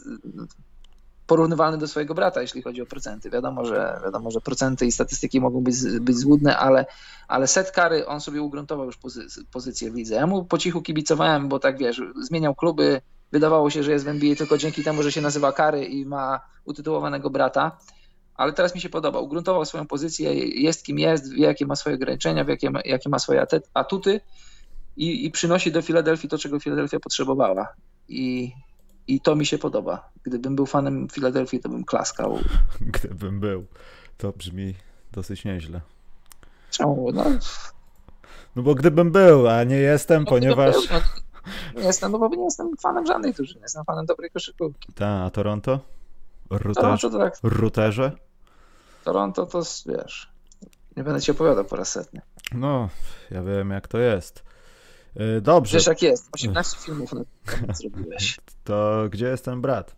[1.27, 3.29] porównywalny do swojego brata, jeśli chodzi o procenty.
[3.29, 6.85] Wiadomo, że, wiadomo, że procenty i statystyki mogą być, być złudne, ale,
[7.27, 10.15] ale set kary on sobie ugruntował już pozy, pozycję w lidze.
[10.15, 14.07] Ja mu po cichu kibicowałem, bo tak wiesz, zmieniał kluby, wydawało się, że jest w
[14.07, 17.77] NBA tylko dzięki temu, że się nazywa Kary i ma utytułowanego brata,
[18.35, 19.19] ale teraz mi się podoba.
[19.19, 23.09] Ugruntował swoją pozycję, jest kim jest, wie jakie ma swoje ograniczenia, wie jakie ma, jakie
[23.09, 24.21] ma swoje atuty
[24.97, 27.67] i, i przynosi do Filadelfii to, czego Filadelfia potrzebowała.
[28.09, 28.51] I,
[29.07, 30.09] i to mi się podoba.
[30.23, 32.39] Gdybym był fanem Filadelfii, to bym klaskał.
[32.81, 33.65] Gdybym był.
[34.17, 34.75] To brzmi
[35.11, 35.81] dosyć nieźle.
[36.71, 37.11] Czemu?
[37.13, 37.23] No,
[38.55, 40.75] no bo gdybym był, a nie jestem, no, ponieważ...
[40.91, 41.01] No,
[41.81, 44.93] nie jestem, no bo nie jestem fanem żadnej drużyny, jestem fanem dobrej koszykówki.
[44.93, 45.79] Tak, a Toronto?
[46.49, 47.37] Toronto to tak...
[47.43, 48.11] Ruterze?
[49.03, 50.31] Toronto to, wiesz,
[50.97, 52.21] nie będę ci opowiadał po raz setny.
[52.51, 52.89] No,
[53.31, 54.43] ja wiem jak to jest.
[55.37, 55.77] Y, dobrze.
[55.77, 57.13] Wiesz jak jest, 18 filmów
[57.67, 58.37] na zrobiłeś.
[58.63, 59.95] To gdzie jest ten brat?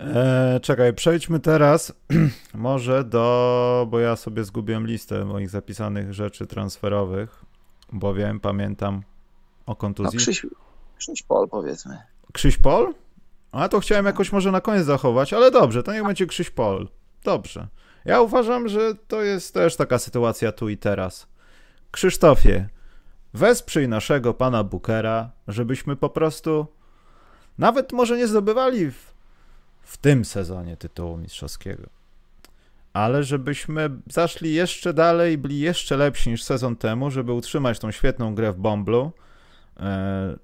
[0.00, 1.92] E, czekaj, przejdźmy teraz
[2.54, 7.44] może do, bo ja sobie zgubiłem listę moich zapisanych rzeczy transferowych,
[7.92, 9.02] bowiem pamiętam
[9.66, 10.18] o kontuzji.
[10.18, 10.46] No, Krzyś,
[10.98, 11.98] Krzyś Pol powiedzmy.
[12.32, 12.94] Krzyś Pol?
[13.52, 16.88] A to chciałem jakoś może na koniec zachować, ale dobrze, to niech będzie Krzyś Pol.
[17.24, 17.66] Dobrze.
[18.04, 21.26] Ja uważam, że to jest też taka sytuacja tu i teraz.
[21.90, 22.68] Krzysztofie,
[23.34, 26.66] wesprzyj naszego pana Bookera, żebyśmy po prostu
[27.58, 29.14] nawet może nie zdobywali w,
[29.82, 31.88] w tym sezonie tytułu mistrzowskiego,
[32.92, 38.34] ale żebyśmy zaszli jeszcze dalej, byli jeszcze lepsi niż sezon temu, żeby utrzymać tą świetną
[38.34, 39.12] grę w Bomblu,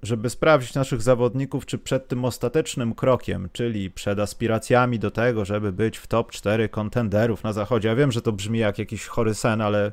[0.03, 5.71] żeby sprawdzić naszych zawodników, czy przed tym ostatecznym krokiem, czyli przed aspiracjami do tego, żeby
[5.71, 7.89] być w top 4 kontenderów na zachodzie.
[7.89, 9.91] Ja wiem, że to brzmi jak jakiś chory sen, ale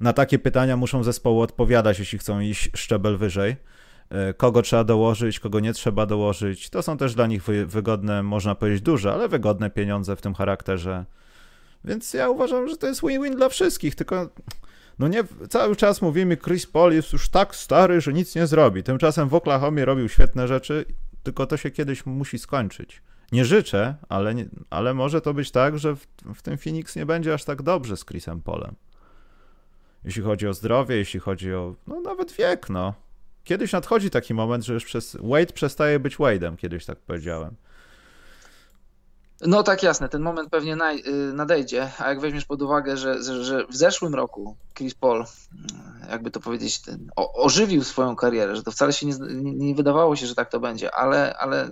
[0.00, 3.56] na takie pytania muszą zespoły odpowiadać, jeśli chcą iść szczebel wyżej.
[4.10, 6.70] E, kogo trzeba dołożyć, kogo nie trzeba dołożyć.
[6.70, 11.04] To są też dla nich wygodne, można powiedzieć duże, ale wygodne pieniądze w tym charakterze.
[11.84, 14.28] Więc ja uważam, że to jest win-win dla wszystkich, tylko
[14.98, 18.82] no nie, cały czas mówimy, Chris Paul jest już tak stary, że nic nie zrobi.
[18.82, 20.84] Tymczasem w Oklahomie robił świetne rzeczy,
[21.22, 23.02] tylko to się kiedyś musi skończyć.
[23.32, 27.06] Nie życzę, ale, nie, ale może to być tak, że w, w tym Phoenix nie
[27.06, 28.74] będzie aż tak dobrze z Chrisem Polem
[30.04, 32.94] jeśli chodzi o zdrowie, jeśli chodzi o no, nawet wiek, no.
[33.44, 37.54] Kiedyś nadchodzi taki moment, że już przez Wade przestaje być Wade'em, kiedyś tak powiedziałem.
[39.40, 43.22] No tak, jasne, ten moment pewnie naj, y, nadejdzie, a jak weźmiesz pod uwagę, że,
[43.22, 45.26] że, że, w zeszłym roku Chris Paul, y,
[46.10, 49.14] jakby to powiedzieć, ten, o, ożywił swoją karierę, że to wcale się nie,
[49.54, 51.70] nie, wydawało się, że tak to będzie, ale, ale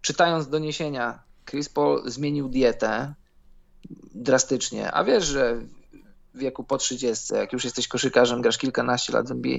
[0.00, 3.14] czytając doniesienia, Chris Paul zmienił dietę
[4.14, 5.60] drastycznie, a wiesz, że
[6.34, 9.58] wieku po 30, jak już jesteś koszykarzem, grasz kilkanaście lat w NBA,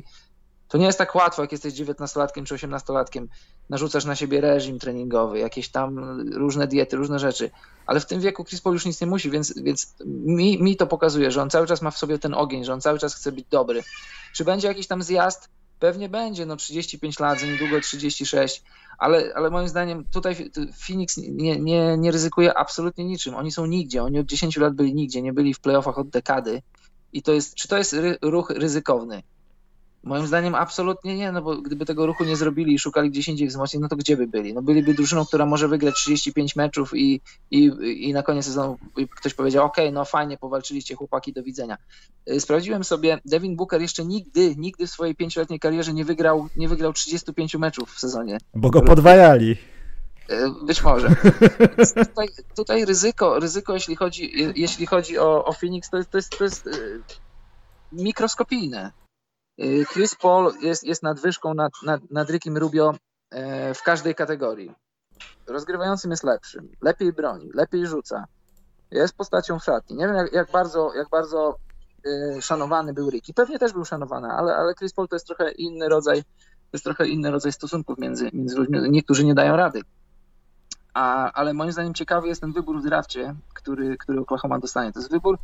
[0.68, 3.28] to nie jest tak łatwo, jak jesteś 19-latkiem czy 18-latkiem,
[3.70, 7.52] narzucasz na siebie reżim treningowy, jakieś tam różne diety, różne rzeczy,
[7.86, 10.88] ale w tym wieku Chris Paul już nic nie musi, więc, więc mi, mi to
[10.88, 13.32] pokazuje, że on cały czas ma w sobie ten ogień, że on cały czas chce
[13.32, 13.84] być dobry.
[14.34, 15.50] Czy będzie jakiś tam zjazd?
[15.80, 18.64] Pewnie będzie, no 35 lat, za niedługo 36,
[18.98, 20.52] ale, ale moim zdaniem tutaj
[20.88, 23.36] Phoenix nie, nie, nie ryzykuje absolutnie niczym.
[23.36, 26.62] Oni są nigdzie, oni od 10 lat byli nigdzie, nie byli w playoffach od dekady.
[27.14, 29.24] I to jest, czy to jest ruch ryzykowny?
[30.04, 33.48] Moim zdaniem absolutnie nie, no bo gdyby tego ruchu nie zrobili i szukali gdzieś indziej
[33.48, 34.54] wzmocnień, no to gdzie by byli?
[34.54, 38.78] No byliby drużyną, która może wygrać 35 meczów i, i, i na koniec sezonu
[39.16, 41.78] ktoś powiedział, ok, no fajnie, powalczyliście chłopaki, do widzenia.
[42.30, 46.70] Y, sprawdziłem sobie, Devin Booker jeszcze nigdy, nigdy w swojej pięcioletniej karierze nie wygrał, nie
[46.70, 48.38] wygrał 35 meczów w sezonie.
[48.56, 49.58] Bo go podwajali.
[50.32, 51.16] Y, być może.
[52.08, 56.38] tutaj, tutaj ryzyko, ryzyko jeśli chodzi, jeśli chodzi o, o Phoenix, to jest, to jest,
[56.38, 57.02] to jest y,
[57.92, 59.03] mikroskopijne Y,
[59.94, 62.94] Chris Paul jest, jest nadwyżką nad, nad, nad Rickiem Rubio
[63.32, 64.76] e, w każdej kategorii.
[65.48, 68.26] Rozgrywającym jest lepszym, lepiej broni, lepiej rzuca.
[68.92, 69.96] Jest postacią w szatni.
[69.96, 71.58] Nie wiem, jak, jak bardzo, jak bardzo
[72.06, 73.34] y, szanowany był Ricky.
[73.34, 76.84] Pewnie też był szanowany, ale, ale Chris Paul to jest trochę inny rodzaj, to jest
[76.84, 78.80] trochę inny rodzaj stosunków między, między ludźmi.
[78.90, 79.82] Niektórzy nie dają rady.
[80.94, 84.94] A, ale moim zdaniem ciekawy jest ten wybór w drafcie, który, który Oklahoma dostanie.
[84.94, 85.38] To jest wybór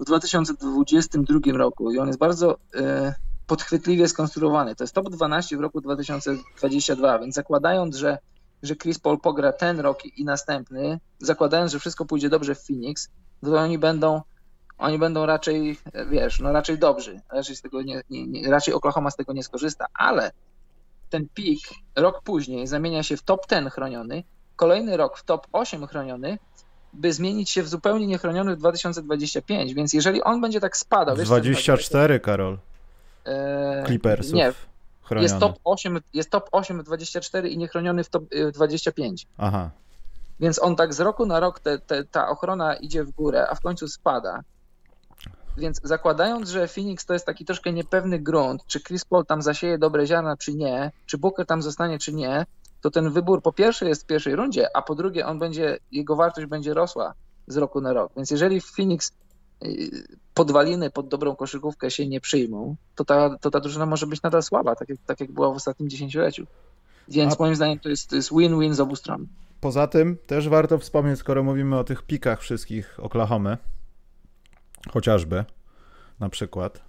[0.00, 3.14] w 2022 roku i on jest bardzo y,
[3.46, 4.74] podchwytliwie skonstruowany.
[4.74, 8.18] To jest top 12 w roku 2022, więc zakładając, że,
[8.62, 13.08] że Chris Paul pogra ten rok i następny, zakładając, że wszystko pójdzie dobrze w Phoenix,
[13.44, 14.22] to oni będą
[14.78, 15.78] oni będą raczej,
[16.10, 17.20] wiesz, no raczej dobrzy.
[17.32, 20.30] Raczej, z tego nie, nie, nie, raczej Oklahoma z tego nie skorzysta, ale
[21.10, 21.60] ten pik
[21.96, 24.24] rok później zamienia się w top 10 chroniony,
[24.56, 26.38] kolejny rok w top 8 chroniony,
[26.92, 31.16] by zmienić się w zupełnie niechroniony w 2025, więc jeżeli on będzie tak spadał...
[31.16, 32.58] 24, Karol.
[33.26, 34.34] E, Clippersów.
[34.34, 34.52] Nie,
[35.10, 39.26] jest top, 8, jest top 8 w 24 i niechroniony w top 25.
[39.38, 39.70] Aha.
[40.40, 43.54] Więc on tak z roku na rok, te, te, ta ochrona idzie w górę, a
[43.54, 44.40] w końcu spada.
[45.56, 49.78] Więc zakładając, że Phoenix to jest taki troszkę niepewny grunt, czy Chris Paul tam zasieje
[49.78, 52.46] dobre ziarna, czy nie, czy Booker tam zostanie, czy nie,
[52.80, 56.16] to ten wybór po pierwsze jest w pierwszej rundzie, a po drugie on będzie, jego
[56.16, 57.14] wartość będzie rosła
[57.46, 58.12] z roku na rok.
[58.16, 59.12] Więc jeżeli Phoenix
[60.34, 64.42] podwaliny pod dobrą koszykówkę się nie przyjmą, to ta, to ta drużyna może być nadal
[64.42, 66.46] słaba, tak jak, tak jak była w ostatnim dziesięcioleciu.
[67.08, 67.36] Więc A...
[67.38, 69.26] moim zdaniem to jest, to jest win-win z obu stron.
[69.60, 73.56] Poza tym też warto wspomnieć, skoro mówimy o tych pikach wszystkich Oklahomy,
[74.90, 75.44] chociażby
[76.20, 76.80] na przykład,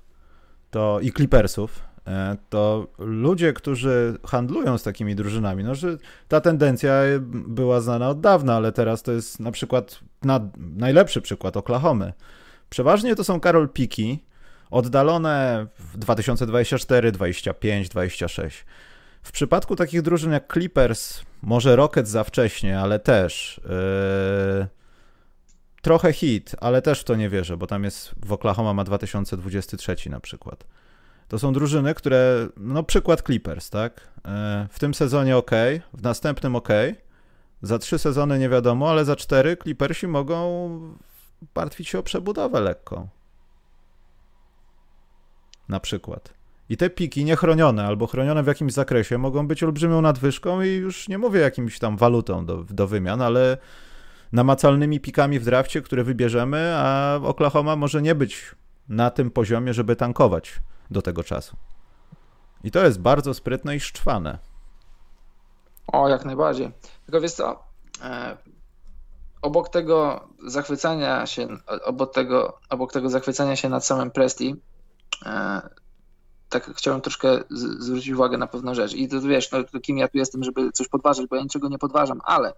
[0.71, 5.97] to i Clippersów, e, to ludzie, którzy handlują z takimi drużynami, no że
[6.28, 11.58] ta tendencja była znana od dawna, ale teraz to jest na przykład na, najlepszy przykład
[11.58, 12.13] Oklahomy.
[12.75, 14.23] Przeważnie to są Karol Piki,
[14.71, 18.65] oddalone w 2024, 25, 26.
[19.21, 24.67] W przypadku takich drużyn jak Clippers, może Rockets za wcześnie, ale też yy,
[25.81, 30.09] trochę hit, ale też w to nie wierzę, bo tam jest w Oklahoma ma 2023
[30.09, 30.63] na przykład.
[31.27, 34.07] To są drużyny, które, no przykład Clippers, tak?
[34.15, 34.21] Yy,
[34.69, 35.51] w tym sezonie ok,
[35.93, 36.69] w następnym ok,
[37.61, 40.69] za trzy sezony nie wiadomo, ale za cztery Clippersi mogą
[41.55, 43.08] martwić się o przebudowę lekką.
[45.69, 46.34] Na przykład.
[46.69, 51.08] I te piki niechronione albo chronione w jakimś zakresie mogą być olbrzymią nadwyżką i już
[51.08, 53.58] nie mówię jakimś tam walutą do, do wymian, ale
[54.31, 58.55] namacalnymi pikami w drafcie, które wybierzemy, a Oklahoma może nie być
[58.89, 61.58] na tym poziomie, żeby tankować do tego czasu.
[62.63, 64.38] I to jest bardzo sprytne i szczwane.
[65.88, 66.71] O, jak najbardziej.
[67.05, 67.63] Tylko wiesz co,
[68.03, 68.38] e,
[69.45, 71.47] obok tego zachwycania się,
[71.84, 74.55] obok tego, obok tego zachwycania się nad samym Presti,
[75.25, 75.62] e,
[76.49, 78.93] tak chciałem troszkę z, zwrócić uwagę na pewną rzecz.
[78.93, 81.69] I to wiesz, no, to kim ja tu jestem, żeby coś podważyć, bo ja niczego
[81.69, 82.53] nie podważam, ale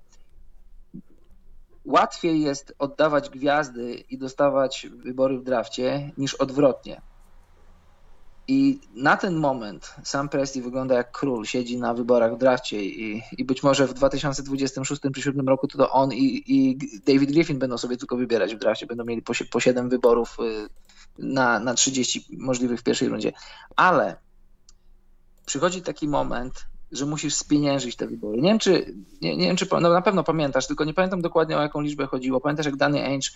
[1.85, 7.01] łatwiej jest oddawać gwiazdy i dostawać wybory w drafcie niż odwrotnie.
[8.47, 13.23] I na ten moment sam Presti wygląda jak król, siedzi na wyborach w drafcie i,
[13.37, 17.59] i być może w 2026 czy 2027 roku to, to on i, i David Griffin
[17.59, 20.69] będą sobie tylko wybierać w drafcie, będą mieli po, po 7 wyborów y,
[21.17, 23.31] na, na 30 możliwych w pierwszej rundzie.
[23.75, 24.15] Ale
[25.45, 28.41] przychodzi taki moment, że musisz spieniężyć te wybory.
[28.41, 31.57] Nie wiem, czy, nie, nie wiem, czy no na pewno pamiętasz, tylko nie pamiętam dokładnie
[31.57, 32.41] o jaką liczbę chodziło.
[32.41, 33.29] Pamiętasz, jak Danny Ainge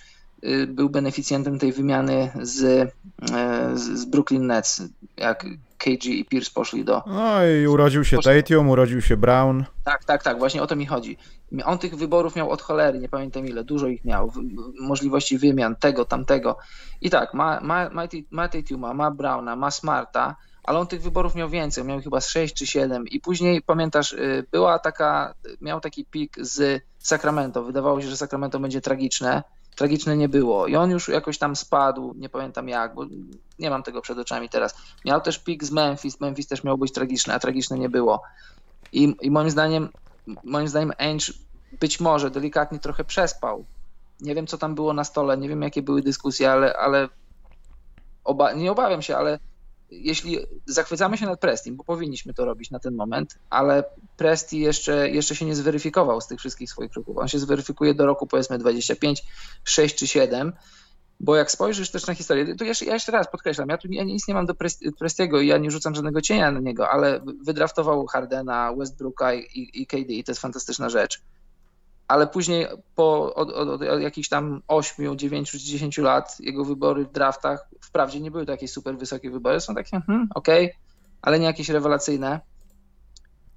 [0.67, 2.91] był beneficjentem tej wymiany z, y,
[3.73, 4.83] z Brooklyn Nets,
[5.17, 5.45] jak
[5.77, 7.03] KG i Pierce poszli do...
[7.07, 8.43] No i urodził się poszli...
[8.43, 9.63] Tatum, urodził się Brown.
[9.83, 11.17] Tak, tak, tak, właśnie o to mi chodzi.
[11.65, 14.31] On tych wyborów miał od cholery, nie pamiętam ile, dużo ich miał,
[14.79, 16.57] możliwości wymian, tego, tamtego.
[17.01, 21.35] I tak, ma, ma, ma, ma Tatuma, ma Browna, ma Smarta, ale on tych wyborów
[21.35, 25.79] miał więcej, miał chyba z 6 czy 7 i później pamiętasz, y, była taka, miał
[25.79, 29.43] taki pik z Sacramento, wydawało się, że Sacramento będzie tragiczne,
[29.75, 33.05] tragiczne nie było i on już jakoś tam spadł, nie pamiętam jak, bo
[33.59, 34.75] nie mam tego przed oczami teraz.
[35.05, 38.21] Miał też pik z Memphis, Memphis też miał być tragiczne, a tragiczne nie było.
[38.93, 39.89] I, I moim zdaniem,
[40.43, 41.33] moim zdaniem Ainge
[41.79, 43.65] być może delikatnie trochę przespał.
[44.19, 47.09] Nie wiem, co tam było na stole, nie wiem, jakie były dyskusje, ale, ale
[48.23, 49.39] oba, nie obawiam się, ale
[49.91, 53.83] jeśli zachwycamy się nad Presti, bo powinniśmy to robić na ten moment, ale
[54.21, 57.17] Presti jeszcze, jeszcze się nie zweryfikował z tych wszystkich swoich kroków.
[57.17, 59.23] On się zweryfikuje do roku powiedzmy 25,
[59.63, 60.53] 6 czy 7,
[61.19, 64.03] bo jak spojrzysz też na historię, to jeszcze, ja jeszcze raz podkreślam, ja tu ja
[64.03, 64.53] nic nie mam do
[64.99, 69.87] Prestiego i ja nie rzucam żadnego cienia na niego, ale wydraftował Hardena, Westbrooka i, i
[69.87, 71.21] KD i to jest fantastyczna rzecz
[72.07, 77.05] ale później po od, od, od, jakichś tam 8, 9 czy 10 lat jego wybory
[77.05, 80.77] w draftach wprawdzie nie były to jakieś super wysokie wybory, są takie hmm, okej, okay,
[81.21, 82.39] ale nie jakieś rewelacyjne.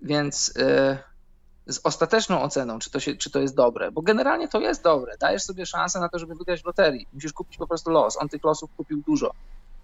[0.05, 4.61] Więc yy, z ostateczną oceną, czy to, się, czy to jest dobre, bo generalnie to
[4.61, 5.17] jest dobre.
[5.21, 7.07] Dajesz sobie szansę na to, żeby wygrać w loterii.
[7.12, 8.17] Musisz kupić po prostu los.
[8.21, 9.31] On tych losów kupił dużo.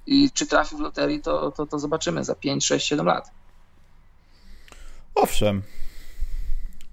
[0.07, 3.31] I czy trafi w loterii, to, to, to zobaczymy za 5, 6, 7 lat.
[5.15, 5.63] Owszem,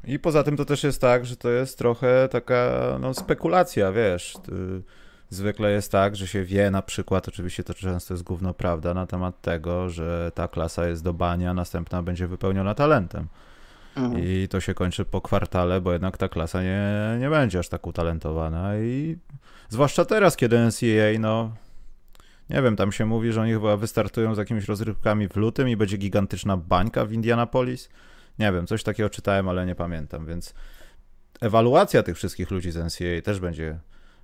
[0.07, 4.37] i poza tym to też jest tak, że to jest trochę taka no, spekulacja, wiesz.
[5.29, 9.07] Zwykle jest tak, że się wie na przykład, oczywiście to często jest główno prawda, na
[9.07, 13.27] temat tego, że ta klasa jest do bania, następna będzie wypełniona talentem.
[13.95, 14.23] Mhm.
[14.23, 17.87] I to się kończy po kwartale, bo jednak ta klasa nie, nie będzie aż tak
[17.87, 18.77] utalentowana.
[18.77, 19.17] I
[19.69, 21.51] zwłaszcza teraz, kiedy NCAA, no
[22.49, 25.77] nie wiem, tam się mówi, że oni chyba wystartują z jakimiś rozrywkami w lutym i
[25.77, 27.89] będzie gigantyczna bańka w Indianapolis.
[28.39, 30.53] Nie wiem, coś takiego czytałem, ale nie pamiętam, więc
[31.41, 33.79] ewaluacja tych wszystkich ludzi z NCAA też będzie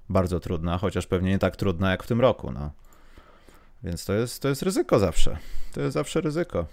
[0.10, 2.72] bardzo trudna, chociaż pewnie nie tak trudna jak w tym roku, no.
[3.84, 5.38] Więc to jest, to jest ryzyko zawsze.
[5.74, 6.66] To jest zawsze ryzyko.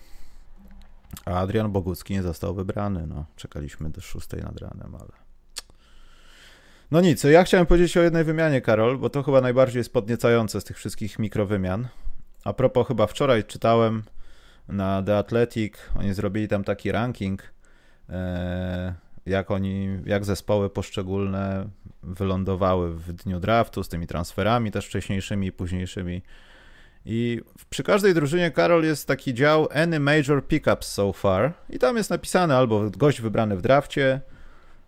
[1.25, 3.25] A Adrian Bogucki nie został wybrany, no.
[3.37, 5.11] Czekaliśmy do szóstej nad ranem, ale...
[6.90, 10.61] No nic, ja chciałem powiedzieć o jednej wymianie, Karol, bo to chyba najbardziej jest podniecające
[10.61, 11.88] z tych wszystkich mikrowymian.
[12.45, 14.03] A propos, chyba wczoraj czytałem
[14.69, 15.75] na The Athletic.
[15.99, 17.43] Oni zrobili tam taki ranking,
[18.09, 18.95] e,
[19.27, 21.69] jak oni, jak zespoły poszczególne
[22.02, 26.22] wylądowały w dniu draftu z tymi transferami też wcześniejszymi i późniejszymi.
[27.04, 31.96] I przy każdej drużynie, Karol, jest taki dział Any Major Pickups So Far i tam
[31.96, 34.20] jest napisane albo gość wybrany w drafcie,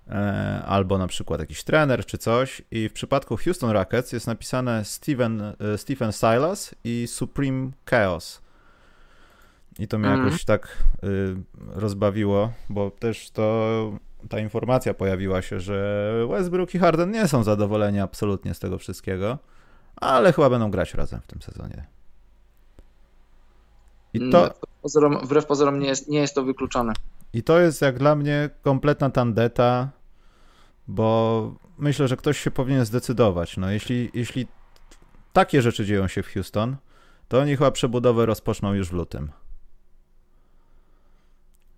[0.09, 2.62] e, albo na przykład jakiś trener czy coś.
[2.70, 8.42] I w przypadku Houston Rockets jest napisane Steven, e, Stephen Silas i Supreme Chaos.
[9.79, 10.25] I to mnie mm.
[10.25, 11.37] jakoś tak y,
[11.75, 13.98] rozbawiło, bo też to
[14.29, 19.39] ta informacja pojawiła się, że Westbrook i Harden nie są zadowoleni absolutnie z tego wszystkiego,
[19.97, 21.87] ale chyba będą grać razem w tym sezonie.
[24.15, 24.45] I to...
[24.45, 26.93] Wbrew pozorom, wbrew pozorom nie, jest, nie jest to wykluczone.
[27.33, 29.91] I to jest jak dla mnie kompletna tandeta,
[30.89, 33.57] bo myślę, że ktoś się powinien zdecydować.
[33.57, 34.47] No, jeśli, jeśli
[35.33, 36.77] takie rzeczy dzieją się w Houston,
[37.29, 39.33] to oni chyba przebudowę rozpoczną już w lutym.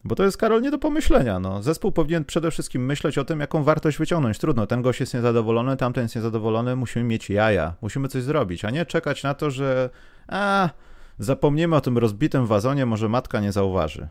[0.04, 1.40] Bo to jest, Karol, nie do pomyślenia.
[1.40, 1.62] No.
[1.62, 4.38] Zespół powinien przede wszystkim myśleć o tym, jaką wartość wyciągnąć.
[4.38, 8.70] Trudno, ten gość jest niezadowolony, tamten jest niezadowolony, musimy mieć jaja, musimy coś zrobić, a
[8.70, 9.90] nie czekać na to, że
[10.28, 10.70] a,
[11.18, 14.08] zapomniemy o tym rozbitym wazonie, może matka nie zauważy.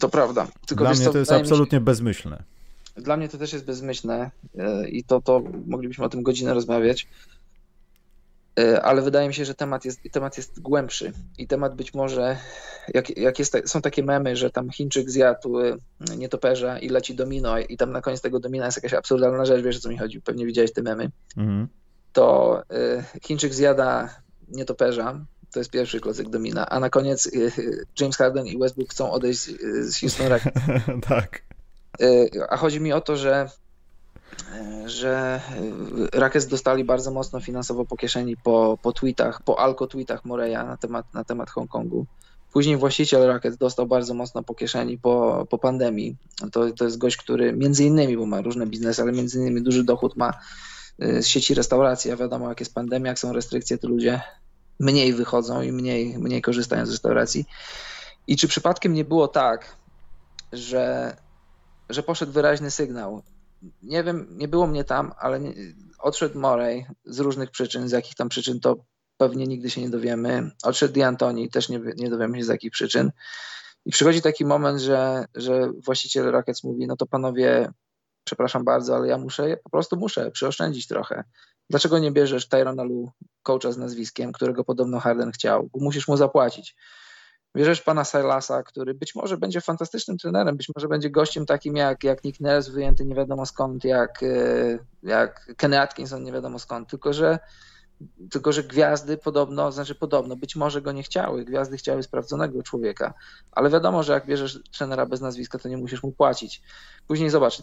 [0.00, 0.46] To prawda.
[0.66, 2.42] Tylko Dla mnie to jest absolutnie bezmyślne.
[2.96, 7.08] Dla mnie to też jest bezmyślne e, i to, to moglibyśmy o tym godzinę rozmawiać.
[8.60, 12.36] E, ale wydaje mi się, że temat jest, temat jest głębszy i temat być może,
[12.94, 15.76] jak, jak jest, są takie memy, że tam Chińczyk zjadł e,
[16.16, 19.76] nietoperza i leci domino i tam na koniec tego domina jest jakaś absurdalna rzecz, wiesz
[19.76, 21.68] o co mi chodzi, pewnie widziałeś te memy, mhm.
[22.12, 24.08] to e, Chińczyk zjada
[24.48, 25.20] nietoperza,
[25.52, 27.30] to jest pierwszy klocek domina, a na koniec
[28.00, 29.40] James Harden i Westbrook chcą odejść
[29.80, 30.60] z Houston Rockets.
[31.08, 31.42] tak.
[32.50, 33.48] A chodzi mi o to, że
[34.86, 35.40] że
[36.12, 41.14] Rakes dostali bardzo mocno finansowo po kieszeni po, po tweetach, po alko-tweetach Moreya na temat,
[41.14, 42.06] na temat Hongkongu.
[42.52, 46.16] Później właściciel Racket dostał bardzo mocno po kieszeni po, po pandemii.
[46.52, 49.84] To, to jest gość, który między innymi, bo ma różne biznesy, ale między innymi duży
[49.84, 50.32] dochód ma
[51.02, 54.20] y, z sieci restauracji, a wiadomo jak jest pandemia, jak są restrykcje, to ludzie
[54.80, 57.44] mniej wychodzą i mniej, mniej korzystają z restauracji.
[58.26, 59.76] I czy przypadkiem nie było tak,
[60.52, 61.16] że,
[61.88, 63.22] że poszedł wyraźny sygnał,
[63.82, 65.52] nie wiem, nie było mnie tam, ale nie,
[65.98, 68.76] odszedł Morej z różnych przyczyn, z jakich tam przyczyn to
[69.16, 70.50] pewnie nigdy się nie dowiemy.
[70.62, 73.10] Odszedł D'Antoni, też nie, nie dowiemy się z jakich przyczyn.
[73.84, 77.72] I przychodzi taki moment, że, że właściciel Rockets mówi, no to panowie,
[78.24, 81.24] przepraszam bardzo, ale ja muszę, po prostu muszę przyoszczędzić trochę.
[81.70, 85.70] Dlaczego nie bierzesz Tyrona Lu, coacha z nazwiskiem, którego podobno Harden chciał?
[85.74, 86.76] Musisz mu zapłacić.
[87.56, 92.04] Bierzesz pana Silasa, który być może będzie fantastycznym trenerem, być może będzie gościem takim jak,
[92.04, 94.26] jak Nick Nurse, wyjęty nie wiadomo skąd, jak, e,
[95.02, 97.38] jak Kenny Atkinson, nie wiadomo skąd, tylko że
[98.30, 101.44] tylko, że gwiazdy podobno, znaczy podobno, być może go nie chciały.
[101.44, 103.14] Gwiazdy chciały sprawdzonego człowieka,
[103.52, 106.62] ale wiadomo, że jak bierzesz trenera bez nazwiska, to nie musisz mu płacić.
[107.08, 107.62] Później zobacz,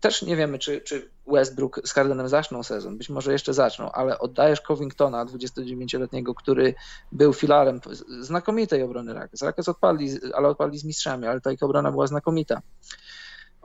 [0.00, 4.18] też nie wiemy, czy, czy Westbrook z Hardenem zaczną sezon, być może jeszcze zaczną, ale
[4.18, 6.74] oddajesz Covingtona, 29-letniego, który
[7.12, 7.80] był filarem
[8.20, 9.42] znakomitej obrony Rackets.
[9.42, 12.62] Rackets odpadli, ale odpadli z mistrzami, ale ta ich obrona była znakomita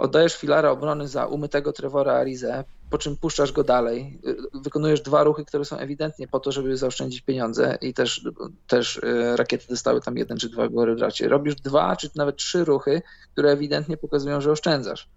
[0.02, 4.20] oddajesz filara obrony za umytego Trevora Arizę, po czym puszczasz go dalej,
[4.54, 8.26] wykonujesz dwa ruchy, które są ewidentnie po to, żeby zaoszczędzić pieniądze i też,
[8.68, 11.30] też e, rakiety dostały tam jeden czy dwa gory w dracie.
[11.30, 15.10] Robisz dwa czy nawet trzy ruchy, które ewidentnie pokazują, że oszczędzasz.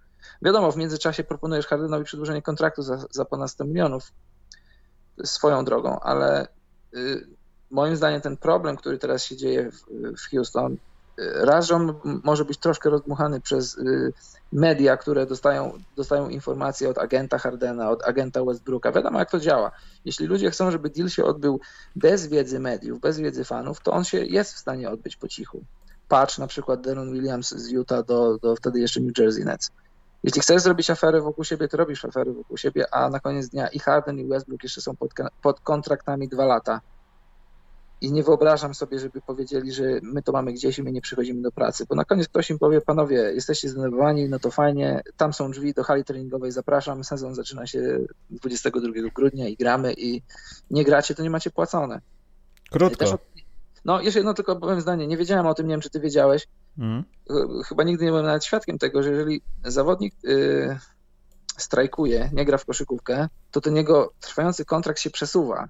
[0.43, 4.13] Wiadomo, w międzyczasie proponujesz Hardenowi przedłużenie kontraktu za, za ponad 100 milionów
[5.25, 6.49] swoją drogą, ale
[6.95, 7.27] y,
[7.71, 9.85] moim zdaniem ten problem, który teraz się dzieje w,
[10.19, 10.77] w Houston,
[11.17, 11.95] raz, że on
[12.25, 14.13] może być troszkę rozdmuchany przez y,
[14.53, 18.93] media, które dostają, dostają informacje od agenta Hardena, od agenta Westbrooka.
[18.93, 19.71] Wiadomo, jak to działa.
[20.05, 21.61] Jeśli ludzie chcą, żeby deal się odbył
[21.97, 25.61] bez wiedzy mediów, bez wiedzy fanów, to on się jest w stanie odbyć po cichu.
[26.09, 29.71] Patrz na przykład Deron Williams z Utah do, do wtedy jeszcze New Jersey Nets.
[30.23, 33.69] Jeśli chcesz zrobić aferę wokół siebie, to robisz afery wokół siebie, a na koniec dnia
[33.69, 35.13] i Harden i Westbrook jeszcze są pod,
[35.43, 36.81] pod kontraktami dwa lata
[38.05, 41.43] i nie wyobrażam sobie, żeby powiedzieli, że my to mamy gdzieś i my nie przychodzimy
[41.43, 45.33] do pracy, bo na koniec ktoś im powie, panowie, jesteście zdenerwowani, no to fajnie, tam
[45.33, 47.99] są drzwi do hali treningowej, zapraszam, sezon zaczyna się
[48.31, 50.23] 22 grudnia i gramy i
[50.71, 52.01] nie gracie, to nie macie płacone.
[52.71, 53.05] Krótko.
[53.05, 53.15] Też,
[53.85, 56.49] no, jeszcze jedno tylko powiem zdanie, nie wiedziałem o tym, nie wiem, czy ty wiedziałeś,
[56.79, 57.05] mm.
[57.69, 60.79] chyba nigdy nie byłem nawet świadkiem tego, że jeżeli zawodnik y,
[61.57, 65.69] strajkuje, nie gra w koszykówkę, to ten jego trwający kontrakt się przesuwa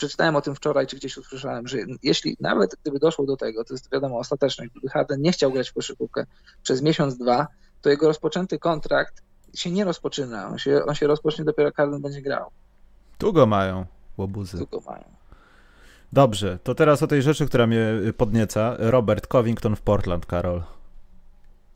[0.00, 3.74] przeczytałem o tym wczoraj, czy gdzieś usłyszałem, że jeśli nawet gdyby doszło do tego, to
[3.74, 6.26] jest wiadomo ostateczność, gdyby Harden nie chciał grać w koszykówkę
[6.62, 7.46] przez miesiąc, dwa,
[7.82, 9.22] to jego rozpoczęty kontrakt
[9.54, 10.48] się nie rozpoczyna.
[10.48, 12.50] On się, on się rozpocznie dopiero jak Harden będzie grał.
[13.18, 13.86] Długo mają
[14.18, 14.56] łobuzy.
[14.56, 15.04] Długo mają.
[16.12, 17.86] Dobrze, to teraz o tej rzeczy, która mnie
[18.16, 18.76] podnieca.
[18.78, 20.62] Robert Covington w Portland, Karol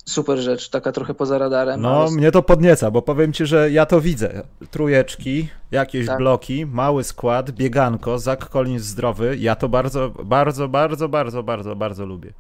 [0.05, 1.81] super rzecz, taka trochę poza radarem.
[1.81, 2.11] No, ale...
[2.11, 4.43] mnie to podnieca, bo powiem ci, że ja to widzę.
[4.71, 6.19] Trujeczki, jakieś tak.
[6.19, 9.37] bloki, mały skład, bieganko, Zach Collins zdrowy.
[9.37, 12.33] Ja to bardzo, bardzo, bardzo, bardzo, bardzo, bardzo lubię.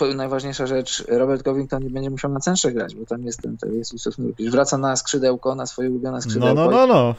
[0.00, 3.56] Yy, najważniejsza rzecz, Robert Covington nie będzie musiał na centrze grać, bo tam jest ten,
[3.56, 3.94] ten jest
[4.50, 6.54] Wraca na skrzydełko, na swoje ulubione skrzydełko.
[6.54, 7.14] No, no, no, no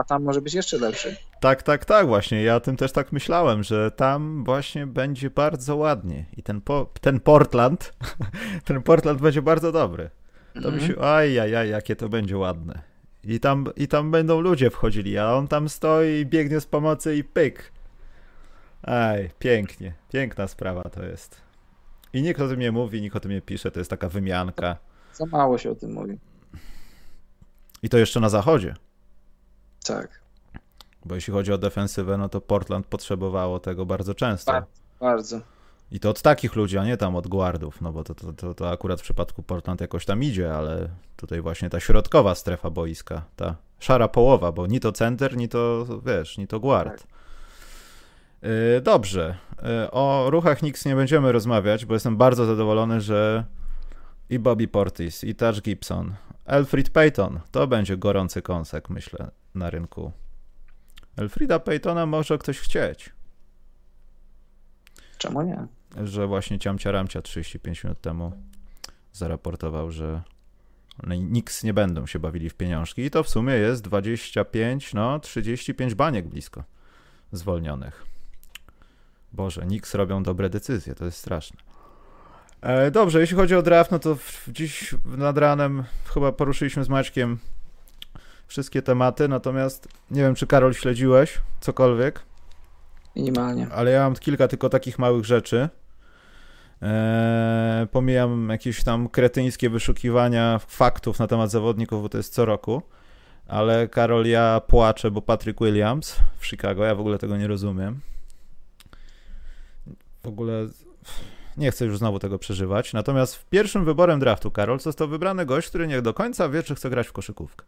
[0.00, 1.16] a tam może być jeszcze lepszy.
[1.40, 2.42] Tak, tak, tak, właśnie.
[2.42, 6.24] Ja o tym też tak myślałem, że tam właśnie będzie bardzo ładnie.
[6.36, 7.92] I ten, po, ten Portland,
[8.64, 10.10] ten Portland będzie bardzo dobry.
[10.54, 10.74] To -hmm.
[10.74, 12.82] mi się, ajajaj, jakie to będzie ładne.
[13.24, 17.24] I tam, I tam będą ludzie wchodzili, a on tam stoi, biegnie z pomocy i
[17.24, 17.72] pyk.
[18.82, 19.94] Aj, pięknie.
[20.12, 21.40] Piękna sprawa to jest.
[22.12, 24.76] I nikt o tym nie mówi, nikt o tym nie pisze, to jest taka wymianka.
[25.12, 26.18] Za mało się o tym mówi.
[27.82, 28.74] I to jeszcze na zachodzie.
[29.84, 30.20] Tak.
[31.04, 34.52] Bo jeśli chodzi o defensywę, no to Portland potrzebowało tego bardzo często.
[34.52, 34.70] Bardzo.
[35.00, 35.40] bardzo.
[35.92, 38.54] I to od takich ludzi, a nie tam od guardów, no bo to, to, to,
[38.54, 43.22] to akurat w przypadku Portland jakoś tam idzie, ale tutaj właśnie ta środkowa strefa boiska,
[43.36, 46.98] ta szara połowa, bo ni to center, ni to, wiesz, ni to guard.
[46.98, 47.08] Tak.
[48.42, 49.36] Yy, dobrze.
[49.62, 53.44] Yy, o ruchach Knicks nie będziemy rozmawiać, bo jestem bardzo zadowolony, że
[54.30, 56.14] i Bobby Portis, i Taj Gibson,
[56.50, 60.12] Alfred Payton, to będzie gorący kąsek, myślę, na rynku.
[61.16, 63.12] Elfrida Paytona może ktoś chcieć.
[65.18, 65.66] Czemu nie?
[66.04, 68.32] Że właśnie Ciamcia Ramcia 35 minut temu
[69.12, 70.22] zaraportował, że
[71.02, 75.94] Knicks nie będą się bawili w pieniążki i to w sumie jest 25, no 35
[75.94, 76.64] baniek blisko
[77.32, 78.06] zwolnionych.
[79.32, 81.69] Boże, Knicks robią dobre decyzje, to jest straszne.
[82.62, 84.16] E, dobrze, jeśli chodzi o draft, no to
[84.48, 85.84] dziś nad ranem
[86.14, 87.38] chyba poruszyliśmy z Maćkiem
[88.46, 92.20] wszystkie tematy, natomiast nie wiem, czy Karol śledziłeś cokolwiek.
[93.16, 93.68] Minimalnie.
[93.72, 95.68] Ale ja mam kilka tylko takich małych rzeczy.
[96.82, 102.82] Eee, pomijam jakieś tam kretyńskie wyszukiwania faktów na temat zawodników, bo to jest co roku.
[103.48, 108.00] Ale Karol, ja płaczę, bo Patrick Williams w Chicago, ja w ogóle tego nie rozumiem.
[110.22, 110.66] W ogóle
[111.56, 112.92] nie chcę już znowu tego przeżywać.
[112.92, 116.90] Natomiast pierwszym wyborem draftu, Karol, został wybrany gość, który nie do końca wie, czy chce
[116.90, 117.64] grać w koszykówkę.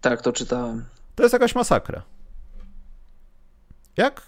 [0.00, 0.84] Tak, to czytałem.
[1.14, 2.02] To jest jakaś masakra.
[3.96, 4.22] Jak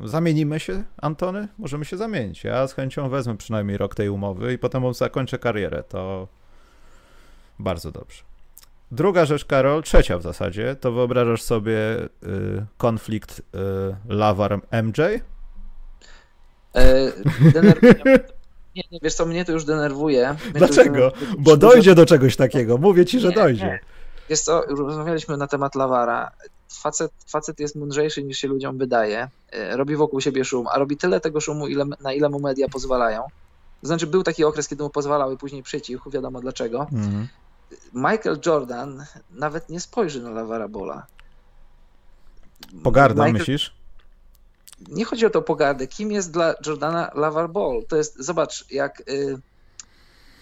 [0.00, 1.48] zamienimy się, Antony?
[1.58, 2.44] Możemy się zamienić.
[2.44, 5.82] Ja z chęcią wezmę przynajmniej rok tej umowy i potem zakończę karierę.
[5.82, 6.28] To
[7.58, 8.22] bardzo dobrze.
[8.90, 12.08] Druga rzecz, Karol, trzecia w zasadzie, to wyobrażasz sobie y,
[12.78, 13.42] konflikt y,
[14.08, 15.20] Lavar-MJ?
[16.74, 17.12] E,
[18.76, 20.36] nie, nie, wiesz co, mnie to już denerwuje.
[20.44, 21.04] Mnie Dlaczego?
[21.04, 21.42] Już denerwuje.
[21.42, 22.78] Bo dojdzie do czegoś takiego.
[22.78, 23.64] Mówię ci, że nie, dojdzie.
[23.64, 23.80] Nie.
[24.30, 26.30] Wiesz co, rozmawialiśmy na temat Lawara.
[26.68, 30.96] facet, facet jest mądrzejszy niż się ludziom wydaje, e, robi wokół siebie szum, a robi
[30.96, 33.22] tyle tego szumu, ile, na ile mu media pozwalają.
[33.80, 36.86] To znaczy był taki okres, kiedy mu pozwalały, później przycichł, wiadomo dlaczego.
[36.92, 37.28] Mhm.
[37.92, 41.06] Michael Jordan nawet nie spojrzy na Lavara Bola.
[42.82, 43.74] Pogarda, Michael- myślisz?
[44.88, 45.86] Nie chodzi o to pogardę.
[45.86, 47.82] Kim jest dla Jordana Lavar Ball?
[47.88, 49.38] To jest, zobacz, jak, y,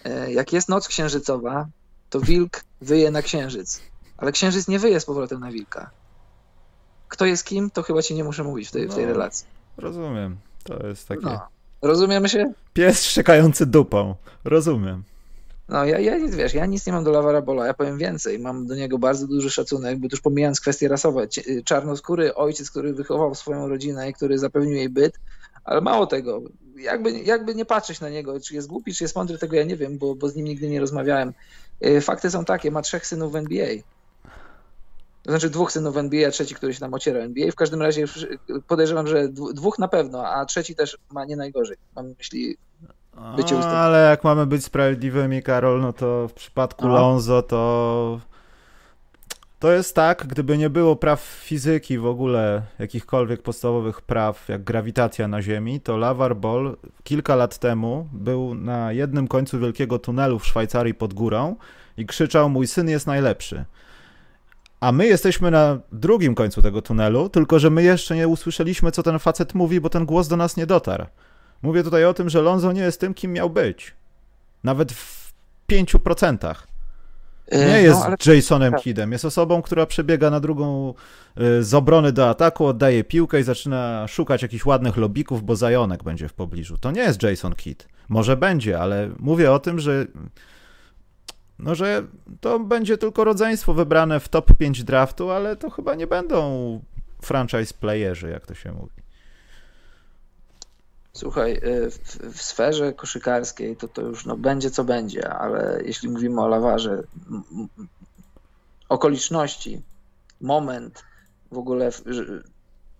[0.05, 1.67] y, jak jest noc księżycowa,
[2.09, 3.81] to wilk wyje na księżyc,
[4.17, 5.89] ale księżyc nie wyje z powrotem na wilka.
[7.07, 9.13] Kto jest kim, to chyba ci nie muszę mówić w tej, w tej No.
[9.13, 9.47] relacji.
[9.77, 10.37] Rozumiem.
[10.63, 11.25] To jest takie...
[11.25, 11.47] No.
[11.81, 12.53] Rozumiemy się?
[12.73, 14.15] Pies szczekający dupą.
[14.43, 15.03] Rozumiem.
[15.69, 18.39] No ja, ja wiesz, ja nic nie mam do Lavara Bola, ja powiem więcej.
[18.39, 21.27] Mam do niego bardzo duży szacunek, bo już pomijając kwestie rasowe,
[21.65, 25.19] czarnoskóry ojciec, który wychował swoją rodzinę i który zapewnił jej byt,
[25.63, 26.41] ale mało tego,
[26.77, 29.75] jakby, jakby nie patrzeć na niego, czy jest głupi, czy jest mądry, tego ja nie
[29.75, 31.33] wiem, bo, bo z nim nigdy nie rozmawiałem.
[31.85, 33.67] Y, Fakty są takie, ma trzech synów w NBA.
[35.23, 37.51] To znaczy dwóch synów NBA, a trzeci, który się tam ociera NBA.
[37.51, 41.77] W każdym razie y, podejrzewam, że dwóch na pewno, a trzeci też ma nie najgorzej.
[41.95, 42.57] Mam myśli
[43.35, 46.87] Bycie A, ustęp- ale jak mamy być sprawiedliwymi, Karol, no to w przypadku.
[46.87, 48.19] Lonzo to
[49.59, 55.27] to jest tak, gdyby nie było praw fizyki w ogóle, jakichkolwiek podstawowych praw, jak grawitacja
[55.27, 60.45] na Ziemi, to Lavar Ball kilka lat temu był na jednym końcu wielkiego tunelu w
[60.47, 61.55] Szwajcarii pod górą
[61.97, 63.65] i krzyczał: Mój syn jest najlepszy.
[64.79, 69.03] A my jesteśmy na drugim końcu tego tunelu, tylko że my jeszcze nie usłyszeliśmy, co
[69.03, 71.05] ten facet mówi, bo ten głos do nas nie dotarł.
[71.61, 73.93] Mówię tutaj o tym, że Lonzo nie jest tym, kim miał być.
[74.63, 75.33] Nawet w
[75.71, 76.55] 5%.
[77.53, 78.81] y, Nie jest no, ale Jasonem tak.
[78.81, 79.11] Kiddem.
[79.11, 80.93] Jest osobą, która przebiega na drugą
[81.41, 86.03] y, z obrony do ataku, oddaje piłkę i zaczyna szukać jakichś ładnych lobików, bo zajonek
[86.03, 86.77] będzie w pobliżu.
[86.77, 87.87] To nie jest Jason Kidd.
[88.09, 90.05] Może będzie, ale mówię o tym, że
[91.59, 92.03] no, że
[92.41, 96.79] to będzie tylko rodzeństwo wybrane w top 5 draftu, ale to chyba nie będą
[97.21, 99.04] franchise playerzy, jak to się mówi.
[101.15, 101.97] Słuchaj, y, w,
[102.33, 107.03] w sferze koszykarskiej to to już no, będzie co będzie, ale jeśli mówimy o lawarze,
[108.89, 109.81] okoliczności,
[110.41, 111.03] moment,
[111.51, 111.89] w ogóle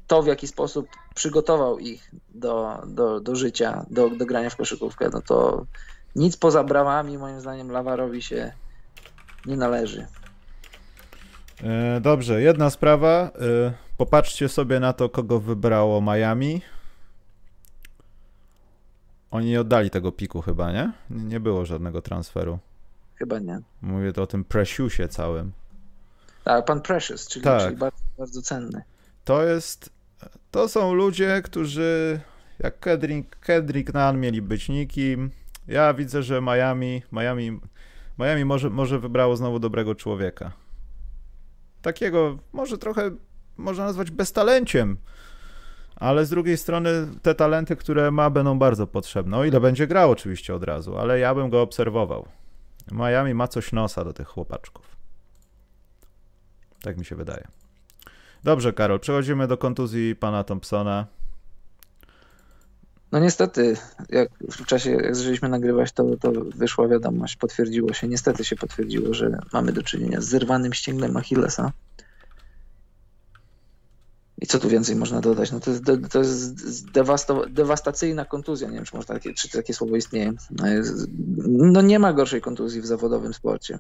[0.08, 5.10] to w jaki sposób przygotował ich do, do, do życia, do, do grania w koszykówkę,
[5.14, 5.66] no to
[6.16, 8.52] nic poza bramami moim zdaniem lawarowi się
[9.46, 10.08] nie należy.
[11.64, 13.32] E, Dobrze, jedna sprawa.
[13.42, 16.62] E, Popatrzcie sobie na to, kogo wybrało Miami.
[19.32, 20.92] Oni nie oddali tego piku chyba, nie?
[21.10, 22.60] Nie było żadnego transferu.
[23.16, 23.60] Chyba nie.
[23.82, 25.52] Mówię to o tym Preciusie całym.
[26.44, 27.62] Tak, pan Precious, czyli, Tak.
[27.64, 28.84] czyli bardzo, bardzo cenny.
[29.24, 29.90] To jest...
[30.52, 32.20] To są ludzie, którzy
[32.60, 35.32] jak Kedrick, Kedrick Nunn mieli być nikim.
[35.68, 37.60] Ja widzę, że Miami, Miami,
[38.20, 40.52] Miami może, może wybrało znowu dobrego człowieka.
[41.82, 43.12] Takiego, może trochę
[43.58, 44.98] można nazwać beztalenciem,
[45.96, 46.90] ale z drugiej strony
[47.22, 49.38] te talenty, które ma, będą bardzo potrzebne.
[49.38, 52.26] O ile będzie grał oczywiście od razu, ale ja bym go obserwował.
[52.92, 54.96] Miami ma coś nosa do tych chłopaczków.
[56.82, 57.48] Tak mi się wydaje.
[58.44, 61.08] Dobrze, Karol, przechodzimy do kontuzji pana Thompsona.
[63.12, 63.78] No niestety,
[64.10, 69.14] jak w czasie, jak zaczęliśmy nagrywać, to, to wyszła wiadomość, potwierdziło się, niestety się potwierdziło,
[69.14, 71.72] że mamy do czynienia z zerwanym ścięgnem Achillesa.
[74.42, 75.52] I co tu więcej można dodać?
[75.52, 76.56] No to jest, de- to jest
[76.92, 80.34] dewasto- dewastacyjna kontuzja, nie wiem, czy, można takie, czy takie słowo istnieje.
[80.52, 80.66] No
[81.48, 83.80] No nie ma gorszej kontuzji w zawodowym sporcie.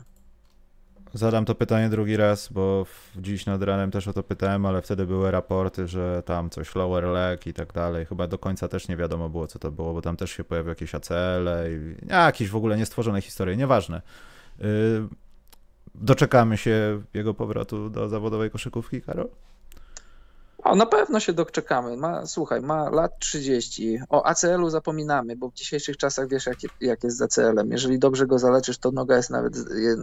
[1.13, 2.85] Zadam to pytanie drugi raz, bo
[3.15, 7.03] dziś nad ranem też o to pytałem, ale wtedy były raporty, że tam coś lower
[7.03, 8.05] leg i tak dalej.
[8.05, 10.71] Chyba do końca też nie wiadomo było, co to było, bo tam też się pojawiły
[10.71, 11.47] jakieś ACL
[12.07, 14.01] i a, jakieś w ogóle niestworzone historie, nieważne.
[14.59, 14.65] Yy,
[15.95, 19.29] doczekamy się jego powrotu do zawodowej koszykówki, Karol?
[20.65, 21.97] O, na pewno się doczekamy.
[21.97, 23.99] Ma, słuchaj, ma lat 30.
[24.09, 27.71] O ACL-u zapominamy, bo w dzisiejszych czasach wiesz, jak, jak jest z ACL-em.
[27.71, 29.53] Jeżeli dobrze go zaleczysz, to noga jest nawet,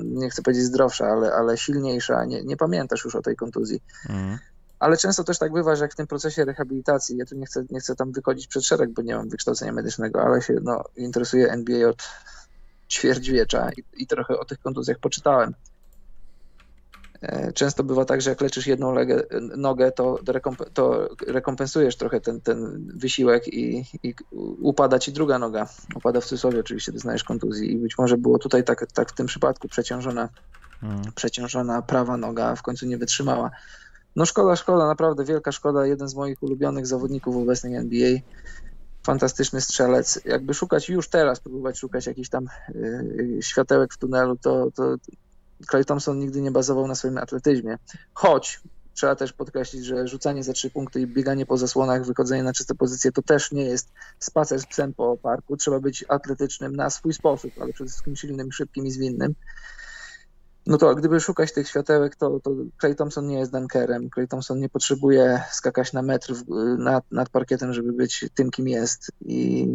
[0.05, 2.25] nie chcę powiedzieć zdrowsza, ale, ale silniejsza.
[2.25, 3.83] Nie, nie pamiętasz już o tej kontuzji.
[4.09, 4.39] Mhm.
[4.79, 7.65] Ale często też tak bywa, że jak w tym procesie rehabilitacji, ja tu nie chcę,
[7.71, 11.51] nie chcę tam wychodzić przed szereg, bo nie mam wykształcenia medycznego, ale się no, interesuję
[11.51, 12.03] NBA od
[12.91, 15.55] ćwierćwiecza i, i trochę o tych kontuzjach poczytałem.
[17.23, 19.23] E, Często bywa tak, że jak leczysz jedną legę,
[19.57, 20.19] nogę, to,
[20.75, 24.15] to rekompensujesz trochę ten, ten wysiłek i, i
[24.61, 25.69] upada ci druga noga.
[25.97, 29.27] Upada w cudzysłowie oczywiście, doznajesz kontuzji i być może było tutaj tak, tak w tym
[29.27, 30.29] przypadku przeciążona
[30.83, 31.13] Mhm.
[31.15, 33.51] przeciążona prawa noga, w końcu nie wytrzymała.
[34.17, 35.87] No szkoda, szkoda, naprawdę wielka szkoda.
[35.87, 38.19] Jeden z moich ulubionych zawodników obecnej NBA.
[39.07, 40.21] Fantastyczny strzelec.
[40.25, 44.97] Jakby szukać już teraz, próbować szukać jakichś tam y, światełek w tunelu, to, to
[45.71, 47.79] Clay Thompson nigdy nie bazował na swoim atletyzmie.
[48.15, 48.61] Choć
[48.95, 52.75] trzeba też podkreślić, że rzucanie za trzy punkty i bieganie po zasłonach, wychodzenie na czyste
[52.75, 53.89] pozycje to też nie jest
[54.19, 55.57] spacer z psem po parku.
[55.57, 59.35] Trzeba być atletycznym na swój sposób, ale przede wszystkim silnym, szybkim i zwinnym.
[60.67, 62.51] No to gdyby szukać tych światełek, to, to
[62.81, 64.11] Clay Thompson nie jest dunkerem.
[64.11, 66.45] Clay Thompson nie potrzebuje skakać na metr w,
[66.79, 69.11] nad, nad parkietem, żeby być tym, kim jest.
[69.21, 69.69] I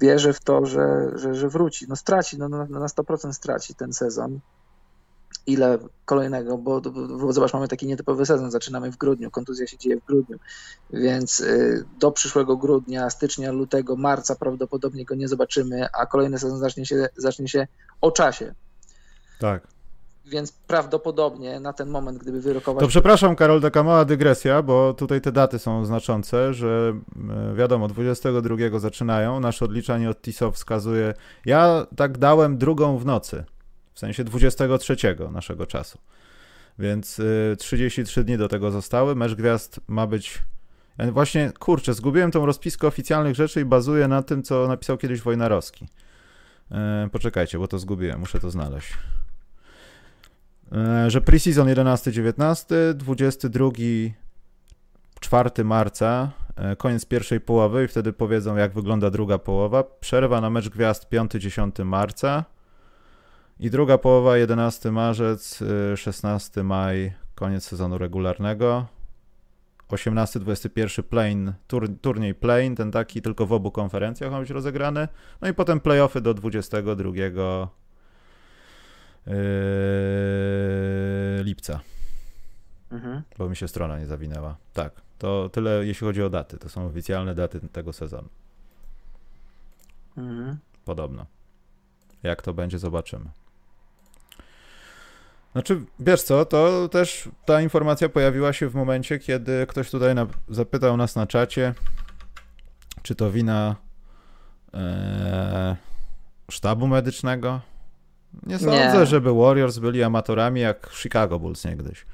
[0.00, 1.86] wierzę w to, że, że, że wróci.
[1.88, 4.40] No straci, no, na, na 100% straci ten sezon.
[5.46, 6.80] Ile kolejnego, bo,
[7.20, 10.38] bo zobacz, mamy taki nietypowy sezon, zaczynamy w grudniu, kontuzja się dzieje w grudniu,
[10.90, 16.58] więc y, do przyszłego grudnia, stycznia, lutego, marca prawdopodobnie go nie zobaczymy, a kolejny sezon
[16.58, 17.66] zacznie się, zacznie się
[18.00, 18.54] o czasie.
[19.40, 19.73] Tak.
[20.26, 22.80] Więc prawdopodobnie na ten moment, gdyby wyrokować.
[22.80, 26.92] To przepraszam, Karol, taka mała dygresja, bo tutaj te daty są znaczące, że
[27.52, 29.40] e, wiadomo, 22 zaczynają.
[29.40, 31.14] Nasze odliczanie od TISO wskazuje.
[31.46, 33.44] Ja tak dałem drugą w nocy,
[33.94, 34.96] w sensie 23
[35.32, 35.98] naszego czasu.
[36.78, 37.20] Więc
[37.58, 39.14] 33 e, dni do tego zostały.
[39.14, 40.42] Mecz gwiazd ma być.
[40.98, 45.20] Ja właśnie, kurczę, zgubiłem tą rozpiskę oficjalnych rzeczy i bazuję na tym, co napisał kiedyś
[45.20, 45.88] Wojnarowski.
[46.70, 48.94] E, poczekajcie, bo to zgubiłem, muszę to znaleźć.
[50.72, 53.70] E, że preseason 11-19, 22
[55.20, 59.84] 4 marca, e, koniec pierwszej połowy i wtedy powiedzą jak wygląda druga połowa.
[60.00, 62.44] Przerwa na mecz gwiazd 5-10 marca
[63.60, 65.64] i druga połowa 11 marzec,
[65.96, 68.86] 16 e, maj, koniec sezonu regularnego.
[69.90, 75.08] 18-21 plane, tur, turniej plane, ten taki tylko w obu konferencjach ma być rozegrany.
[75.40, 77.12] No i potem playoffy do 22
[79.26, 79.34] Yy,
[81.44, 81.80] lipca.
[82.90, 83.22] Mhm.
[83.38, 84.56] Bo mi się strona nie zawinęła.
[84.72, 86.58] Tak, to tyle jeśli chodzi o daty.
[86.58, 88.28] To są oficjalne daty tego sezonu.
[90.16, 90.58] Mhm.
[90.84, 91.26] Podobno.
[92.22, 93.30] Jak to będzie, zobaczymy.
[95.52, 100.26] Znaczy, wiesz co, to też ta informacja pojawiła się w momencie, kiedy ktoś tutaj na,
[100.48, 101.74] zapytał nas na czacie,
[103.02, 103.76] czy to wina
[104.74, 105.76] e,
[106.50, 107.60] sztabu medycznego,
[108.46, 109.06] nie sądzę, nie.
[109.06, 112.06] żeby Warriors byli amatorami jak Chicago Bulls niegdyś.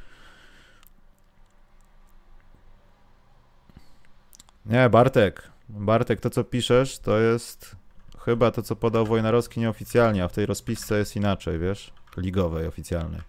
[4.66, 5.50] Nie, Bartek.
[5.68, 7.76] Bartek, to co piszesz, to jest
[8.24, 11.92] chyba to, co podał Wojnarowski nieoficjalnie, a w tej rozpisce jest inaczej, wiesz?
[12.16, 13.20] Ligowej, oficjalnej.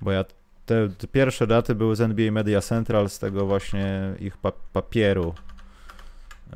[0.00, 0.24] Bo ja
[0.66, 5.34] te, te pierwsze daty były z NBA Media Central, z tego właśnie ich pa papieru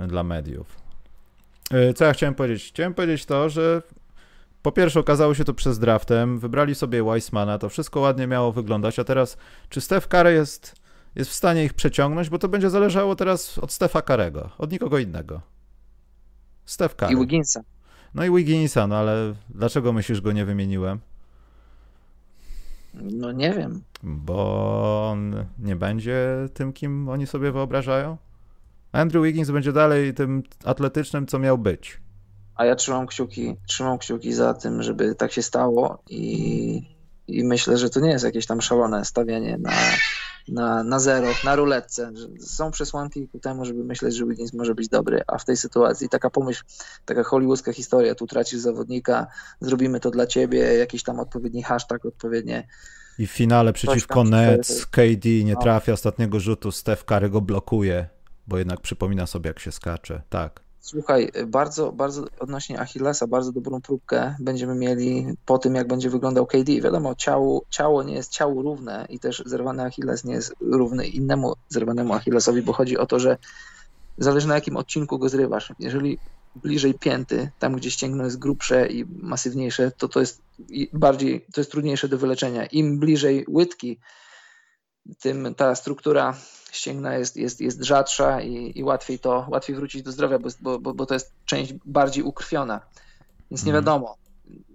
[0.00, 0.76] dla mediów.
[1.70, 2.68] E, co ja chciałem powiedzieć?
[2.68, 3.82] Chciałem powiedzieć to, że
[4.66, 8.98] po pierwsze, okazało się to przez draftem, wybrali sobie Weissmana, to wszystko ładnie miało wyglądać,
[8.98, 9.36] a teraz
[9.68, 10.74] czy Steph Curry jest,
[11.14, 14.98] jest w stanie ich przeciągnąć, bo to będzie zależało teraz od Stefa Karego, od nikogo
[14.98, 15.40] innego.
[16.64, 17.14] Steph Curry.
[17.14, 17.60] I Wigginsa.
[18.14, 20.98] No i Wigginsa, no ale dlaczego myślisz, go nie wymieniłem?
[22.94, 23.82] No nie wiem.
[24.02, 28.16] Bo on nie będzie tym, kim oni sobie wyobrażają?
[28.92, 32.05] Andrew Wiggins będzie dalej tym atletycznym, co miał być
[32.56, 36.82] a ja trzymam kciuki, trzymam kciuki za tym, żeby tak się stało i,
[37.28, 39.72] i myślę, że to nie jest jakieś tam szalone stawianie na,
[40.48, 42.12] na, na zero, na ruletce.
[42.40, 46.08] Są przesłanki ku temu, żeby myśleć, że Wiggins może być dobry, a w tej sytuacji
[46.08, 46.64] taka pomyśl,
[47.04, 49.26] taka hollywoodzka historia, tu tracisz zawodnika,
[49.60, 52.66] zrobimy to dla ciebie, jakiś tam odpowiedni hashtag, odpowiednie
[53.18, 55.60] i w finale przeciwko Nets KD nie no.
[55.60, 58.08] trafia ostatniego rzutu, Steph Curry go blokuje,
[58.46, 60.22] bo jednak przypomina sobie jak się skacze.
[60.28, 60.65] Tak.
[60.86, 66.46] Słuchaj, bardzo, bardzo odnośnie Achillesa, bardzo dobrą próbkę będziemy mieli po tym, jak będzie wyglądał
[66.46, 66.80] KD.
[66.80, 71.52] Wiadomo, ciało, ciało nie jest ciało równe i też zerwany Achilles nie jest równy innemu
[71.68, 73.36] zerwanemu Achillesowi, bo chodzi o to, że
[74.18, 75.72] zależy na jakim odcinku go zrywasz.
[75.78, 76.18] Jeżeli
[76.56, 80.42] bliżej pięty, tam gdzie ścięgno jest grubsze i masywniejsze, to to jest
[80.92, 82.66] bardziej, to jest trudniejsze do wyleczenia.
[82.66, 83.98] Im bliżej łydki,
[85.20, 86.34] tym ta struktura
[86.72, 90.94] ścięgna jest, jest, jest rzadsza i, i łatwiej to, łatwiej wrócić do zdrowia, bo, bo,
[90.94, 92.80] bo to jest część bardziej ukrwiona.
[93.50, 93.84] Więc nie mhm.
[93.84, 94.16] wiadomo,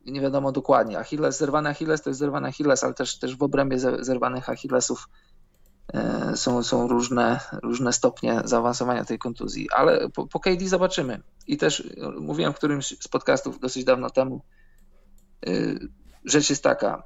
[0.05, 0.99] nie wiadomo dokładnie.
[0.99, 5.09] Achilles, zerwany Achilles to jest zerwany Achilles, ale też, też w obrębie zerwanych Achillesów
[5.93, 9.67] e, są, są różne, różne stopnie zaawansowania tej kontuzji.
[9.71, 11.21] Ale po, po KD zobaczymy.
[11.47, 14.41] I też mówiłem w którymś z podcastów dosyć dawno temu,
[15.45, 15.51] e,
[16.25, 17.03] rzecz jest taka,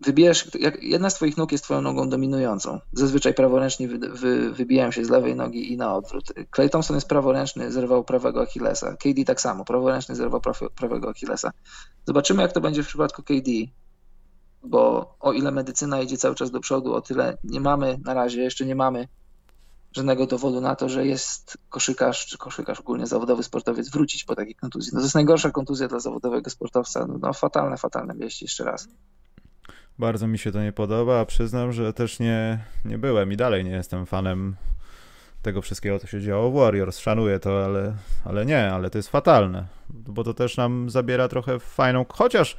[0.00, 0.50] wybierz,
[0.82, 2.80] jedna z twoich nóg jest twoją nogą dominującą.
[2.92, 6.24] Zazwyczaj praworęczni wy, wy, wybijają się z lewej nogi i na odwrót.
[6.54, 8.96] Clay Thompson jest praworęczny, zerwał prawego Achillesa.
[8.96, 10.40] KD tak samo, praworęczny zerwał
[10.74, 11.50] prawego Achillesa.
[12.06, 13.50] Zobaczymy, jak to będzie w przypadku KD,
[14.62, 18.42] bo o ile medycyna idzie cały czas do przodu, o tyle nie mamy na razie,
[18.42, 19.08] jeszcze nie mamy
[19.92, 24.54] żadnego dowodu na to, że jest koszykarz, czy koszykarz ogólnie zawodowy sportowiec wrócić po takiej
[24.54, 24.90] kontuzji.
[24.94, 27.06] No to jest najgorsza kontuzja dla zawodowego sportowca.
[27.06, 28.88] No, no fatalne, fatalne wieści jeszcze raz.
[29.98, 33.64] Bardzo mi się to nie podoba, a przyznam, że też nie, nie byłem i dalej
[33.64, 34.56] nie jestem fanem
[35.42, 36.98] tego wszystkiego, co się działo w Warriors.
[36.98, 41.58] Szanuję to, ale, ale nie, ale to jest fatalne, bo to też nam zabiera trochę
[41.58, 42.56] fajną, chociaż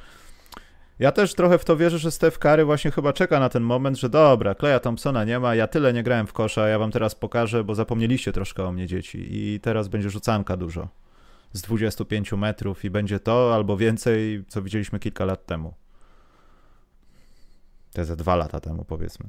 [1.02, 3.98] ja też trochę w to wierzę, że Steph Curry właśnie chyba czeka na ten moment,
[3.98, 7.14] że dobra, Kleja Thompsona nie ma, ja tyle nie grałem w kosza, ja wam teraz
[7.14, 10.88] pokażę, bo zapomnieliście troszkę o mnie dzieci i teraz będzie rzucanka dużo
[11.52, 15.74] z 25 metrów i będzie to albo więcej, co widzieliśmy kilka lat temu.
[17.92, 19.28] Te ze dwa lata temu powiedzmy.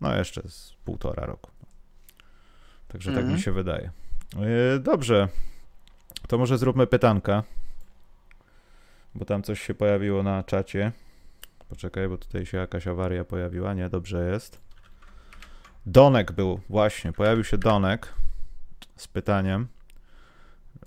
[0.00, 1.50] No jeszcze z półtora roku.
[2.88, 3.40] Także tak mi Mhm.
[3.40, 3.90] się wydaje.
[4.72, 5.28] Yy, Dobrze.
[6.28, 7.42] To może zróbmy pytanka.
[9.14, 10.92] Bo tam coś się pojawiło na czacie.
[11.68, 13.74] Poczekaj, bo tutaj się jakaś awaria pojawiła.
[13.74, 14.60] Nie, dobrze jest.
[15.86, 17.12] Donek był, właśnie.
[17.12, 18.14] Pojawił się Donek
[18.96, 19.68] z pytaniem.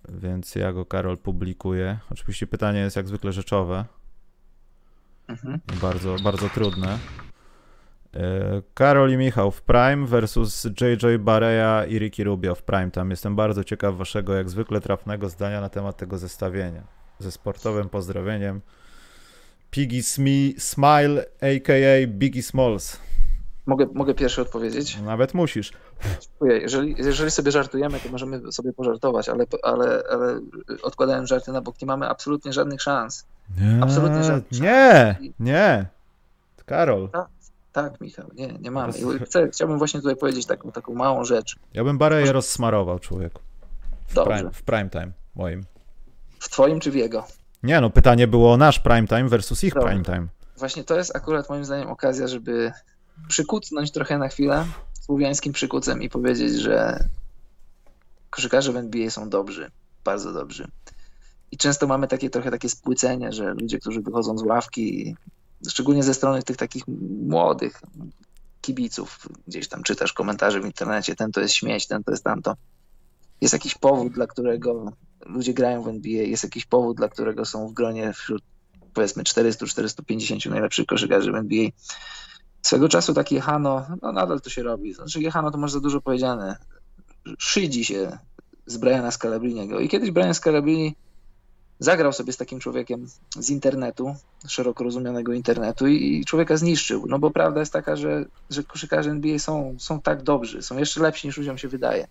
[0.10, 1.98] Więc ja go, Karol, publikuję.
[2.12, 3.86] Oczywiście pytanie jest jak zwykle rzeczowe.
[5.28, 5.60] Mhm.
[5.82, 6.98] bardzo, bardzo trudne.
[8.16, 12.92] E, Karol i Michał w Prime versus JJ Bareya i Ricky Rubio w Prime.
[12.92, 17.03] Tam jestem bardzo ciekaw waszego, jak zwykle trafnego zdania na temat tego zestawienia.
[17.20, 18.62] Ze sportowym pozdrowieniem.
[19.72, 22.08] Piggy Smi- Smile, a.k.a.
[22.08, 22.98] Biggie Smalls.
[23.66, 24.98] Mogę, mogę pierwszy odpowiedzieć?
[25.02, 25.72] Nawet musisz.
[26.22, 26.58] Dziękuję.
[26.58, 30.40] Jeżeli, jeżeli sobie żartujemy, to możemy sobie pożartować, ale, ale, ale
[30.84, 33.26] odkładając żarty na bok, nie mamy absolutnie żadnych szans.
[33.62, 35.34] Nie, Absolutnie żadnych nie, szans.
[35.40, 35.86] nie.
[36.66, 37.10] Karol,
[37.72, 38.94] Tak, Michał, nie, nie mamy.
[39.26, 41.56] Chcę, chciałbym właśnie tutaj powiedzieć taką, taką małą rzecz.
[41.74, 43.42] ja bym Bareję rozsmarował, człowieku.
[44.08, 44.34] W Dobrze.
[44.36, 45.64] prime, w prime time moim.
[46.44, 47.28] W twoim czy w jego?
[47.64, 49.90] Nie no, pytanie było o nasz prime time versus ich Dobra.
[49.90, 50.28] prime time.
[50.58, 52.72] Właśnie to jest akurat moim zdaniem okazja, żeby
[53.28, 54.66] przykucnąć trochę na chwilę
[55.02, 57.08] słowiańskim przykucem i powiedzieć, że
[58.30, 59.72] koszykarze w NBA są dobrzy,
[60.04, 60.68] bardzo dobrzy.
[61.52, 65.16] I często mamy takie trochę takie spłycenie, że ludzie, którzy wychodzą z ławki,
[65.70, 66.84] szczególnie ze strony tych takich
[67.28, 67.82] młodych
[68.62, 72.56] kibiców, gdzieś tam czytasz komentarze w internecie, ten to jest śmieć, ten to jest tamto.
[73.42, 74.92] Jest jakiś powód, dla którego
[75.26, 78.44] ludzie grają w NBA, jest jakiś powód, dla którego są w gronie wśród
[78.94, 81.70] powiedzmy 400-450 najlepszych koszykarzy w NBA.
[82.62, 84.94] Swego czasu taki Jehano, no nadal to się robi.
[84.94, 86.58] Znaczy Jehano to może za dużo powiedziane.
[87.38, 88.18] Szydzi się
[88.66, 89.80] z Briana Scalabriniego.
[89.80, 90.96] I kiedyś Brian Scalabrini
[91.80, 93.08] zagrał sobie z takim człowiekiem
[93.40, 94.16] z internetu,
[94.48, 97.06] szeroko rozumianego internetu i i człowieka zniszczył.
[97.08, 101.02] No bo prawda jest taka, że, że koszykarze NBA są, są tak dobrzy, są jeszcze
[101.02, 102.08] lepsi niż ludziom się wydaje.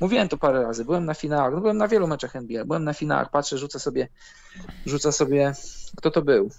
[0.00, 2.92] Mówiłem to parę razy, byłem na finałach, no byłem na wielu meczach NBA, byłem na
[2.92, 4.08] finałach, patrzę, rzucę sobie,
[4.86, 5.52] rzucę sobie,
[5.96, 6.50] kto to był?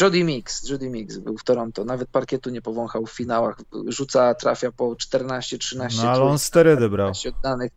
[0.00, 3.56] Jody Mix, Jody Mix był w Toronto, nawet parkietu nie powąchał w finałach,
[3.86, 7.08] rzuca, trafia po 14-13 No ale on sterydy brał.
[7.08, 7.72] 15 oddanych.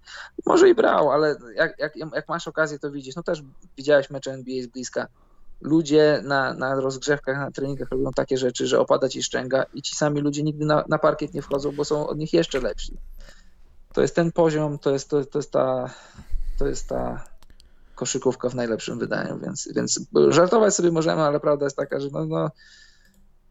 [0.45, 3.43] Może i brał, ale jak, jak, jak masz okazję to widzieć, no też
[3.77, 5.07] widziałeś mecze NBA z bliska.
[5.61, 9.95] Ludzie na, na rozgrzewkach, na treningach robią takie rzeczy, że opada ci szczęga i ci
[9.95, 12.93] sami ludzie nigdy na, na parkiet nie wchodzą, bo są od nich jeszcze lepsi.
[13.95, 15.89] To jest ten poziom, to jest, to, to jest ta
[16.57, 17.23] to jest ta
[17.95, 22.25] koszykówka w najlepszym wydaniu, więc, więc żartować sobie możemy, ale prawda jest taka, że no,
[22.25, 22.51] no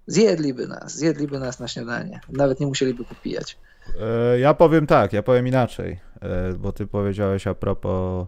[0.07, 2.20] zjedliby nas, zjedliby nas na śniadanie.
[2.28, 3.59] Nawet nie musieliby popijać.
[4.01, 8.26] E, Ja powiem tak, ja powiem inaczej, e, bo ty powiedziałeś a propos,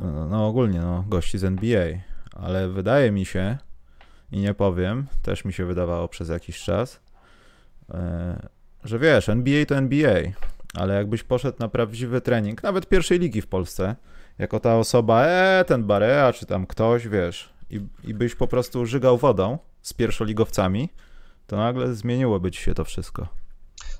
[0.00, 1.86] e, no ogólnie, no, gości z NBA,
[2.32, 3.58] ale wydaje mi się,
[4.32, 7.00] i nie powiem, też mi się wydawało przez jakiś czas,
[7.90, 8.48] e,
[8.84, 10.20] że wiesz, NBA to NBA,
[10.76, 13.96] ale jakbyś poszedł na prawdziwy trening, nawet pierwszej ligi w Polsce,
[14.38, 18.86] jako ta osoba, e, ten Barea, czy tam ktoś, wiesz, i, i byś po prostu
[18.86, 20.88] żygał wodą z pierwszoligowcami,
[21.46, 23.28] to nagle zmieniłoby ci się to wszystko.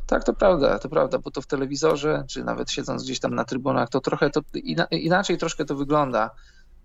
[0.06, 3.44] Tak, to prawda, to prawda, bo to w telewizorze, czy nawet siedząc gdzieś tam na
[3.44, 6.30] trybunach, to trochę to ina, inaczej troszkę to wygląda.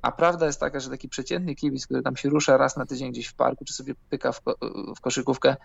[0.01, 3.11] A prawda jest taka, że taki przeciętny kibic, który tam się rusza raz na tydzień
[3.11, 4.57] gdzieś w parku, czy sobie pyka w, ko-
[4.97, 5.55] w koszykówkę,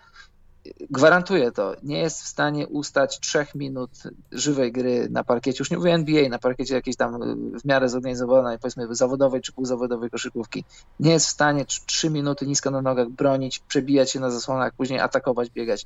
[0.89, 3.91] gwarantuję to, nie jest w stanie ustać trzech minut
[4.31, 7.19] żywej gry na parkiecie, już nie mówię NBA, na parkiecie jakiejś tam
[7.59, 10.63] w miarę zorganizowanej, powiedzmy zawodowej czy półzawodowej koszykówki.
[10.99, 14.73] Nie jest w stanie tr- trzy minuty nisko na nogach bronić, przebijać się na zasłonach,
[14.73, 15.85] później atakować, biegać.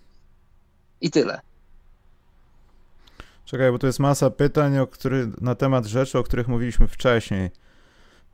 [1.01, 1.41] I tyle.
[3.45, 7.49] Czekaj, bo tu jest masa pytań o który, na temat rzeczy, o których mówiliśmy wcześniej,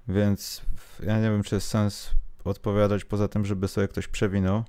[0.07, 0.61] więc
[1.03, 2.09] ja nie wiem, czy jest sens
[2.45, 4.63] odpowiadać poza tym, żeby sobie ktoś przewinął.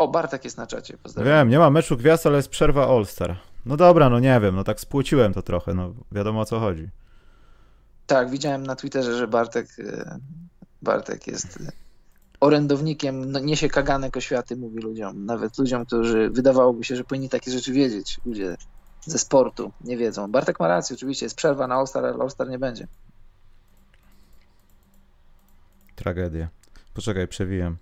[0.00, 1.32] O, Bartek jest na czacie, pozdrawiam.
[1.32, 3.36] Wiem, nie ma meczu gwiazd, ale jest przerwa All-Star.
[3.66, 6.88] No dobra, no nie wiem, no tak spłuciłem to trochę, no wiadomo o co chodzi.
[8.06, 10.18] Tak, widziałem na Twitterze, że Bartek, e,
[10.82, 11.72] Bartek jest e,
[12.40, 15.26] orędownikiem, no, niesie kaganek oświaty, mówi ludziom.
[15.26, 18.20] Nawet ludziom, którzy wydawałoby się, że powinni takie rzeczy wiedzieć.
[18.26, 18.56] Ludzie
[19.00, 20.30] ze sportu nie wiedzą.
[20.30, 22.86] Bartek ma rację, oczywiście jest przerwa na All-Star, ale All-Star nie będzie.
[25.96, 26.48] Tragedia.
[26.94, 27.76] Poczekaj, przewijam.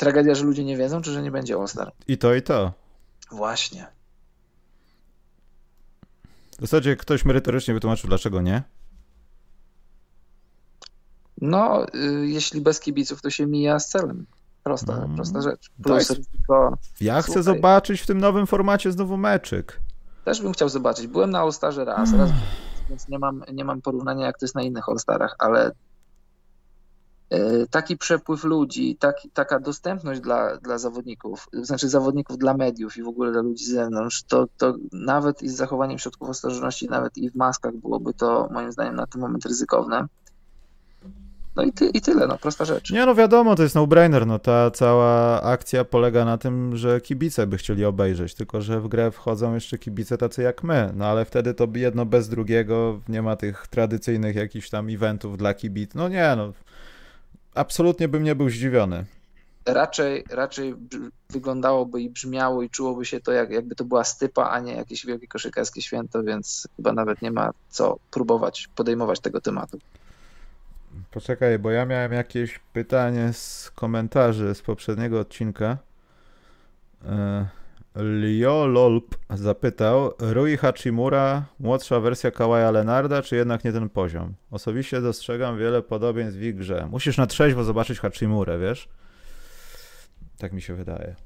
[0.00, 1.92] Tragedia, że ludzie nie wiedzą, czy że nie będzie All-Star?
[2.08, 2.72] I to, i to.
[3.30, 3.86] Właśnie.
[6.58, 8.62] W zasadzie ktoś merytorycznie wytłumaczył, dlaczego nie.
[11.40, 14.26] No, y, jeśli bez kibiców, to się mija z celem.
[14.62, 15.14] Prosta, Mm.
[15.16, 15.70] prosta rzecz.
[15.82, 16.16] Plus Tak.
[16.16, 16.78] ryzyko.
[17.00, 17.42] Ja chcę Słuchaj.
[17.54, 19.80] zobaczyć w tym nowym formacie znowu meczyk.
[20.24, 21.06] Też bym chciał zobaczyć.
[21.06, 22.30] Byłem na All-Starze raz, raz
[22.88, 25.72] więc nie mam, nie mam porównania, jak to jest na innych All-Starach, ale
[27.70, 28.98] taki przepływ ludzi,
[29.34, 33.70] taka dostępność dla, dla zawodników, znaczy zawodników dla mediów i w ogóle dla ludzi z
[33.70, 38.48] zewnątrz, to, to nawet i z zachowaniem środków ostrożności, nawet i w maskach byłoby to
[38.52, 40.06] moim zdaniem na ten moment ryzykowne.
[41.56, 42.90] No i, ty, i tyle, no prosta rzecz.
[42.90, 47.46] Nie no wiadomo, to jest no-brainer, no ta cała akcja polega na tym, że kibice
[47.46, 51.24] by chcieli obejrzeć, tylko że w grę wchodzą jeszcze kibice tacy jak my, no ale
[51.24, 56.08] wtedy to jedno bez drugiego, nie ma tych tradycyjnych jakichś tam eventów dla kibic, no
[56.08, 56.52] nie no,
[57.54, 59.04] absolutnie bym nie był zdziwiony.
[59.66, 60.74] raczej, raczej
[61.30, 65.06] wyglądałoby i brzmiało i czułoby się to, jak, jakby to była stypa, a nie jakieś
[65.06, 69.78] wielkie koszykarskie święto, więc chyba nawet nie ma co próbować podejmować tego tematu.
[71.10, 75.78] Poczekaj, bo ja miałem jakieś pytanie z komentarzy z poprzedniego odcinka.
[77.04, 77.46] E,
[77.96, 84.34] Lio Lolp zapytał, Rui Hachimura, młodsza wersja Kawaja Lenarda, czy jednak nie ten poziom?
[84.50, 86.88] Osobiście dostrzegam wiele podobieństw w ich grze.
[86.90, 88.88] Musisz na trzeźwo zobaczyć Hachimurę, wiesz?
[90.38, 91.16] Tak mi się wydaje.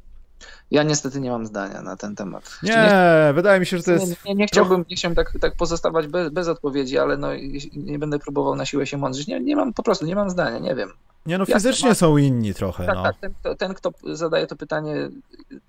[0.70, 2.58] Ja niestety nie mam zdania na ten temat.
[2.62, 4.24] Nie, wydaje mi się, że to nie, jest...
[4.24, 7.28] nie, nie chciałbym, nie chciałbym tak, tak pozostawać bez, bez odpowiedzi, ale no,
[7.76, 9.26] nie będę próbował na siłę się mądrzyć.
[9.26, 10.90] Nie, nie mam, po prostu nie mam zdania, nie wiem.
[11.26, 13.02] Nie no, Jasne, fizycznie ma- są inni trochę, Tak, no.
[13.02, 14.94] tak, ten, kto- ten, kto zadaje to pytanie,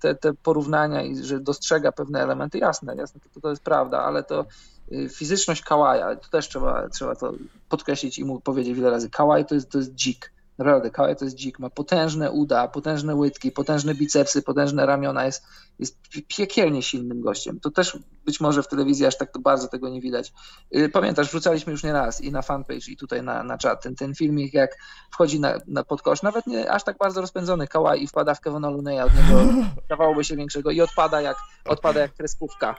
[0.00, 4.22] te, te porównania i że dostrzega pewne elementy, jasne, jasne, to, to jest prawda, ale
[4.22, 4.46] to
[4.92, 7.32] y, fizyczność Kałaja, to też trzeba, trzeba to
[7.68, 9.10] podkreślić i mu powiedzieć wiele razy.
[9.10, 10.32] Kałaj to jest, to jest dzik.
[10.58, 11.58] Naprawdę, Kałaj to jest dzik.
[11.58, 15.24] Ma potężne uda, potężne łydki, potężne bicepsy, potężne ramiona.
[15.26, 15.46] Jest,
[15.78, 17.60] jest pie- piekielnie silnym gościem.
[17.60, 20.32] To też być może w telewizji aż tak to bardzo tego nie widać.
[20.76, 23.94] Y, Pamiętasz, wrzucaliśmy już nie raz i na fanpage, i tutaj na, na czat ten,
[23.94, 24.76] ten filmik, jak
[25.10, 28.70] wchodzi na, na podkosz, nawet nie aż tak bardzo rozpędzony Kałaj i wpada w Kevona
[28.70, 29.52] Luneya, od niego
[29.88, 32.74] dawałoby się większego i odpada jak, odpada jak kreskówka.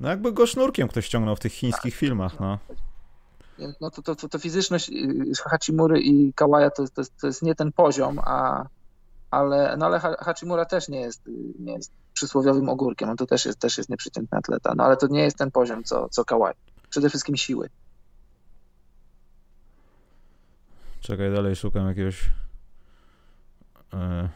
[0.00, 2.58] No jakby go sznurkiem ktoś ściągnął w tych chińskich filmach, no.
[3.80, 7.54] No to, to, to, to fizyczność y, Hachimury i Kałaja to, to, to jest nie
[7.54, 8.66] ten poziom, a,
[9.30, 13.26] ale, no ale Ha- Hachimura też nie jest, y, nie jest przysłowiowym ogórkiem, on to
[13.26, 16.24] też jest, też jest nieprzeciętny atleta, no ale to nie jest ten poziom, co, co
[16.24, 16.54] Kałaj.
[16.90, 17.68] Przede wszystkim siły.
[21.00, 22.30] Czekaj, dalej szukam jakiegoś.
[23.94, 24.28] e,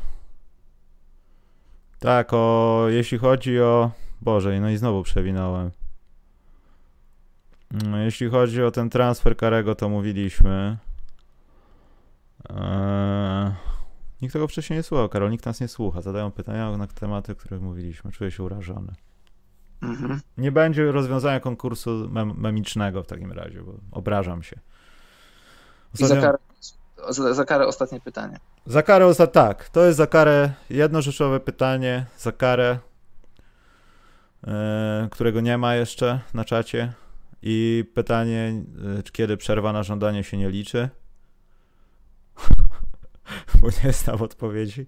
[1.98, 2.84] Tak, o.
[2.88, 3.90] Jeśli chodzi o.
[4.20, 5.70] Boże, no i znowu przewinąłem.
[7.70, 10.76] No, Jeśli chodzi o ten transfer Karego, to mówiliśmy.
[12.50, 13.52] Eee,
[14.22, 16.00] Nikt tego wcześniej nie słuchał, Karol, nikt nas nie słucha.
[16.00, 18.12] Zadają pytania na tematy, o których mówiliśmy.
[18.12, 18.92] Czuję się urażony.
[19.82, 20.20] Mhm.
[20.38, 24.56] Nie będzie rozwiązania konkursu mem memicznego w takim razie, bo obrażam się.
[25.94, 26.38] I za Ostatnio- karę,
[27.08, 28.38] za, za karę ostatnie pytanie.
[28.66, 32.78] Za karę osta- tak, to jest za karę jednorzeczowe pytanie, za karę,
[34.46, 36.92] e, którego nie ma jeszcze na czacie
[37.43, 38.64] i pytanie,
[38.99, 40.89] e, kiedy przerwa na żądanie się nie liczy,
[43.61, 44.87] bo nie znam odpowiedzi.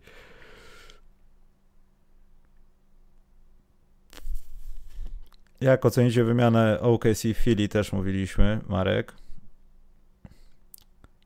[5.61, 9.15] Jak ocenicie wymianę OKC Philly też mówiliśmy, Marek.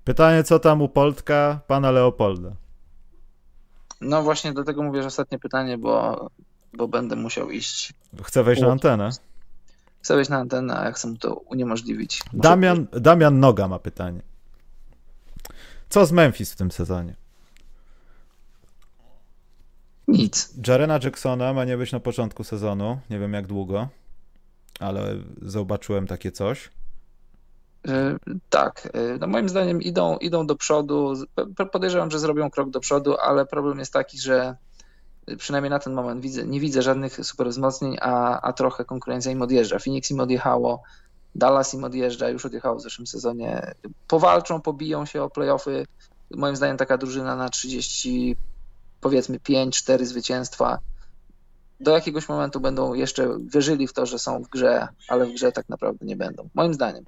[0.05, 2.57] Pytanie, co tam u Poltka, pana Leopolda?
[4.01, 6.31] No właśnie do tego mówię, że ostatnie pytanie, bo,
[6.73, 7.93] bo będę musiał iść.
[8.23, 9.11] Chcę wejść na antenę.
[10.03, 12.21] Chcę wejść na antenę, a ja chcę mu to uniemożliwić.
[12.33, 14.21] Muszę- Damian, Damian Noga ma pytanie.
[15.89, 17.15] Co z Memphis w tym sezonie?
[20.09, 20.55] Nic.
[20.67, 23.01] Jarena Jacksona ma nie być na początku sezonu.
[23.11, 23.89] Nie wiem jak długo,
[24.81, 26.71] ale zobaczyłem takie coś.
[27.89, 27.91] Y,
[28.51, 31.15] Tak, y, no moim zdaniem idą, idą do przodu.
[31.73, 34.57] Podejrzewam, że zrobią krok do przodu, ale problem jest taki, że
[35.39, 39.43] przynajmniej na ten moment widzę, nie widzę żadnych super wzmocnień, a, a trochę konkurencja im
[39.43, 39.79] odjeżdża.
[39.79, 40.83] Phoenix im odjechało,
[41.35, 43.75] Dallas im odjeżdża, już odjechało w zeszłym sezonie.
[44.09, 45.87] Powalczą, pobiją się o playoffy.
[46.31, 48.37] Moim zdaniem taka drużyna na 30,
[49.01, 50.79] powiedzmy 5-4 zwycięstwa.
[51.81, 55.53] Do jakiegoś momentu będą jeszcze wierzyli w to, że są w grze, ale w grze
[55.53, 56.49] tak naprawdę nie będą.
[56.55, 57.05] Moim zdaniem.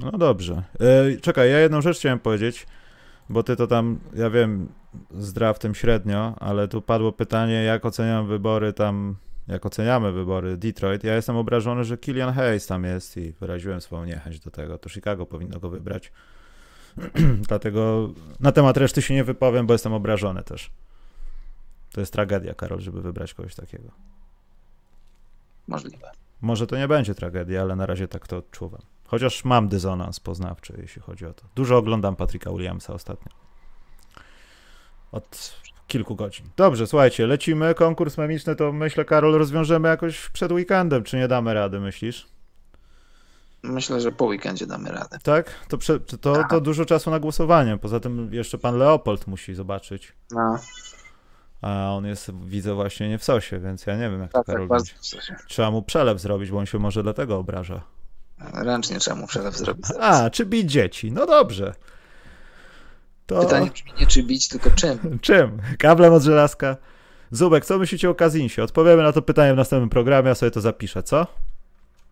[0.00, 0.62] No dobrze.
[0.80, 2.66] E, czekaj, ja jedną rzecz chciałem powiedzieć,
[3.28, 4.68] bo ty to tam, ja wiem,
[5.18, 9.16] z draftem średnio, ale tu padło pytanie, jak oceniam wybory tam,
[9.48, 11.04] jak oceniamy wybory Detroit.
[11.04, 14.78] Ja jestem obrażony, że Killian Hayes tam jest i wyraziłem swoją niechęć do tego.
[14.78, 16.12] To Chicago powinno go wybrać.
[17.48, 20.70] Dlatego na temat reszty się nie wypowiem, bo jestem obrażony też.
[21.92, 23.88] To jest tragedia, Karol, żeby wybrać kogoś takiego.
[25.68, 26.10] Możliwe.
[26.40, 28.80] Może to nie będzie tragedia, ale na razie tak to odczuwam.
[29.04, 31.44] Chociaż mam dysonans poznawczy, jeśli chodzi o to.
[31.54, 33.45] Dużo oglądam Patryka Williamsa ostatnio.
[35.16, 35.56] Od
[35.86, 36.46] kilku godzin.
[36.56, 37.74] Dobrze, słuchajcie, lecimy.
[37.74, 42.26] Konkurs memiczny to myślę, Karol, rozwiążemy jakoś przed weekendem, czy nie damy rady, myślisz?
[43.62, 45.18] Myślę, że po weekendzie damy radę.
[45.22, 45.54] Tak?
[45.68, 47.78] To, prze, to, to dużo czasu na głosowanie.
[47.78, 50.12] Poza tym jeszcze pan Leopold musi zobaczyć.
[50.30, 50.58] No,
[51.62, 54.46] A on jest, widzę, właśnie nie w sosie, więc ja nie wiem, jak to tak,
[54.46, 54.80] Karol tak.
[55.48, 57.80] Trzeba mu przelew zrobić, bo on się może dlatego obraża.
[58.54, 59.86] Ręcznie trzeba mu przelew zrobić.
[60.00, 61.12] A, czy bić dzieci?
[61.12, 61.74] No dobrze.
[63.26, 64.98] To Pytanie brzmi nie czy bić, tylko czym.
[65.20, 65.62] czym?
[65.78, 66.76] Kablem od żelazka?
[67.30, 68.62] Zubek, co myślicie o Kazinsie?
[68.62, 71.26] Odpowiemy na to pytanie w następnym programie, ja sobie to zapiszę, co?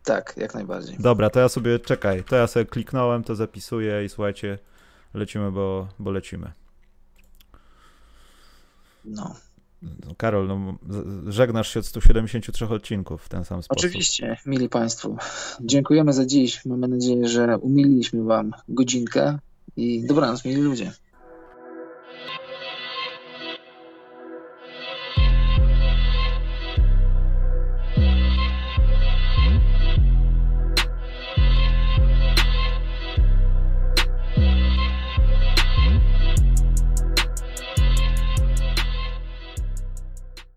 [0.04, 0.96] Tak, jak najbardziej.
[0.98, 4.58] Dobra, to ja sobie, czekaj, to ja sobie kliknąłem, to zapisuję i słuchajcie,
[5.14, 6.52] lecimy, bo, bo lecimy.
[9.04, 9.34] No.
[9.82, 10.78] No, Karol, no,
[11.26, 13.84] żegnasz się od 173 odcinków w ten sam sposób.
[13.84, 15.16] Oczywiście, mili Państwo,
[15.60, 16.64] dziękujemy za dziś.
[16.64, 19.38] Mamy nadzieję, że umililiśmy Wam godzinkę
[19.76, 20.92] i dobranoc, mili ludzie.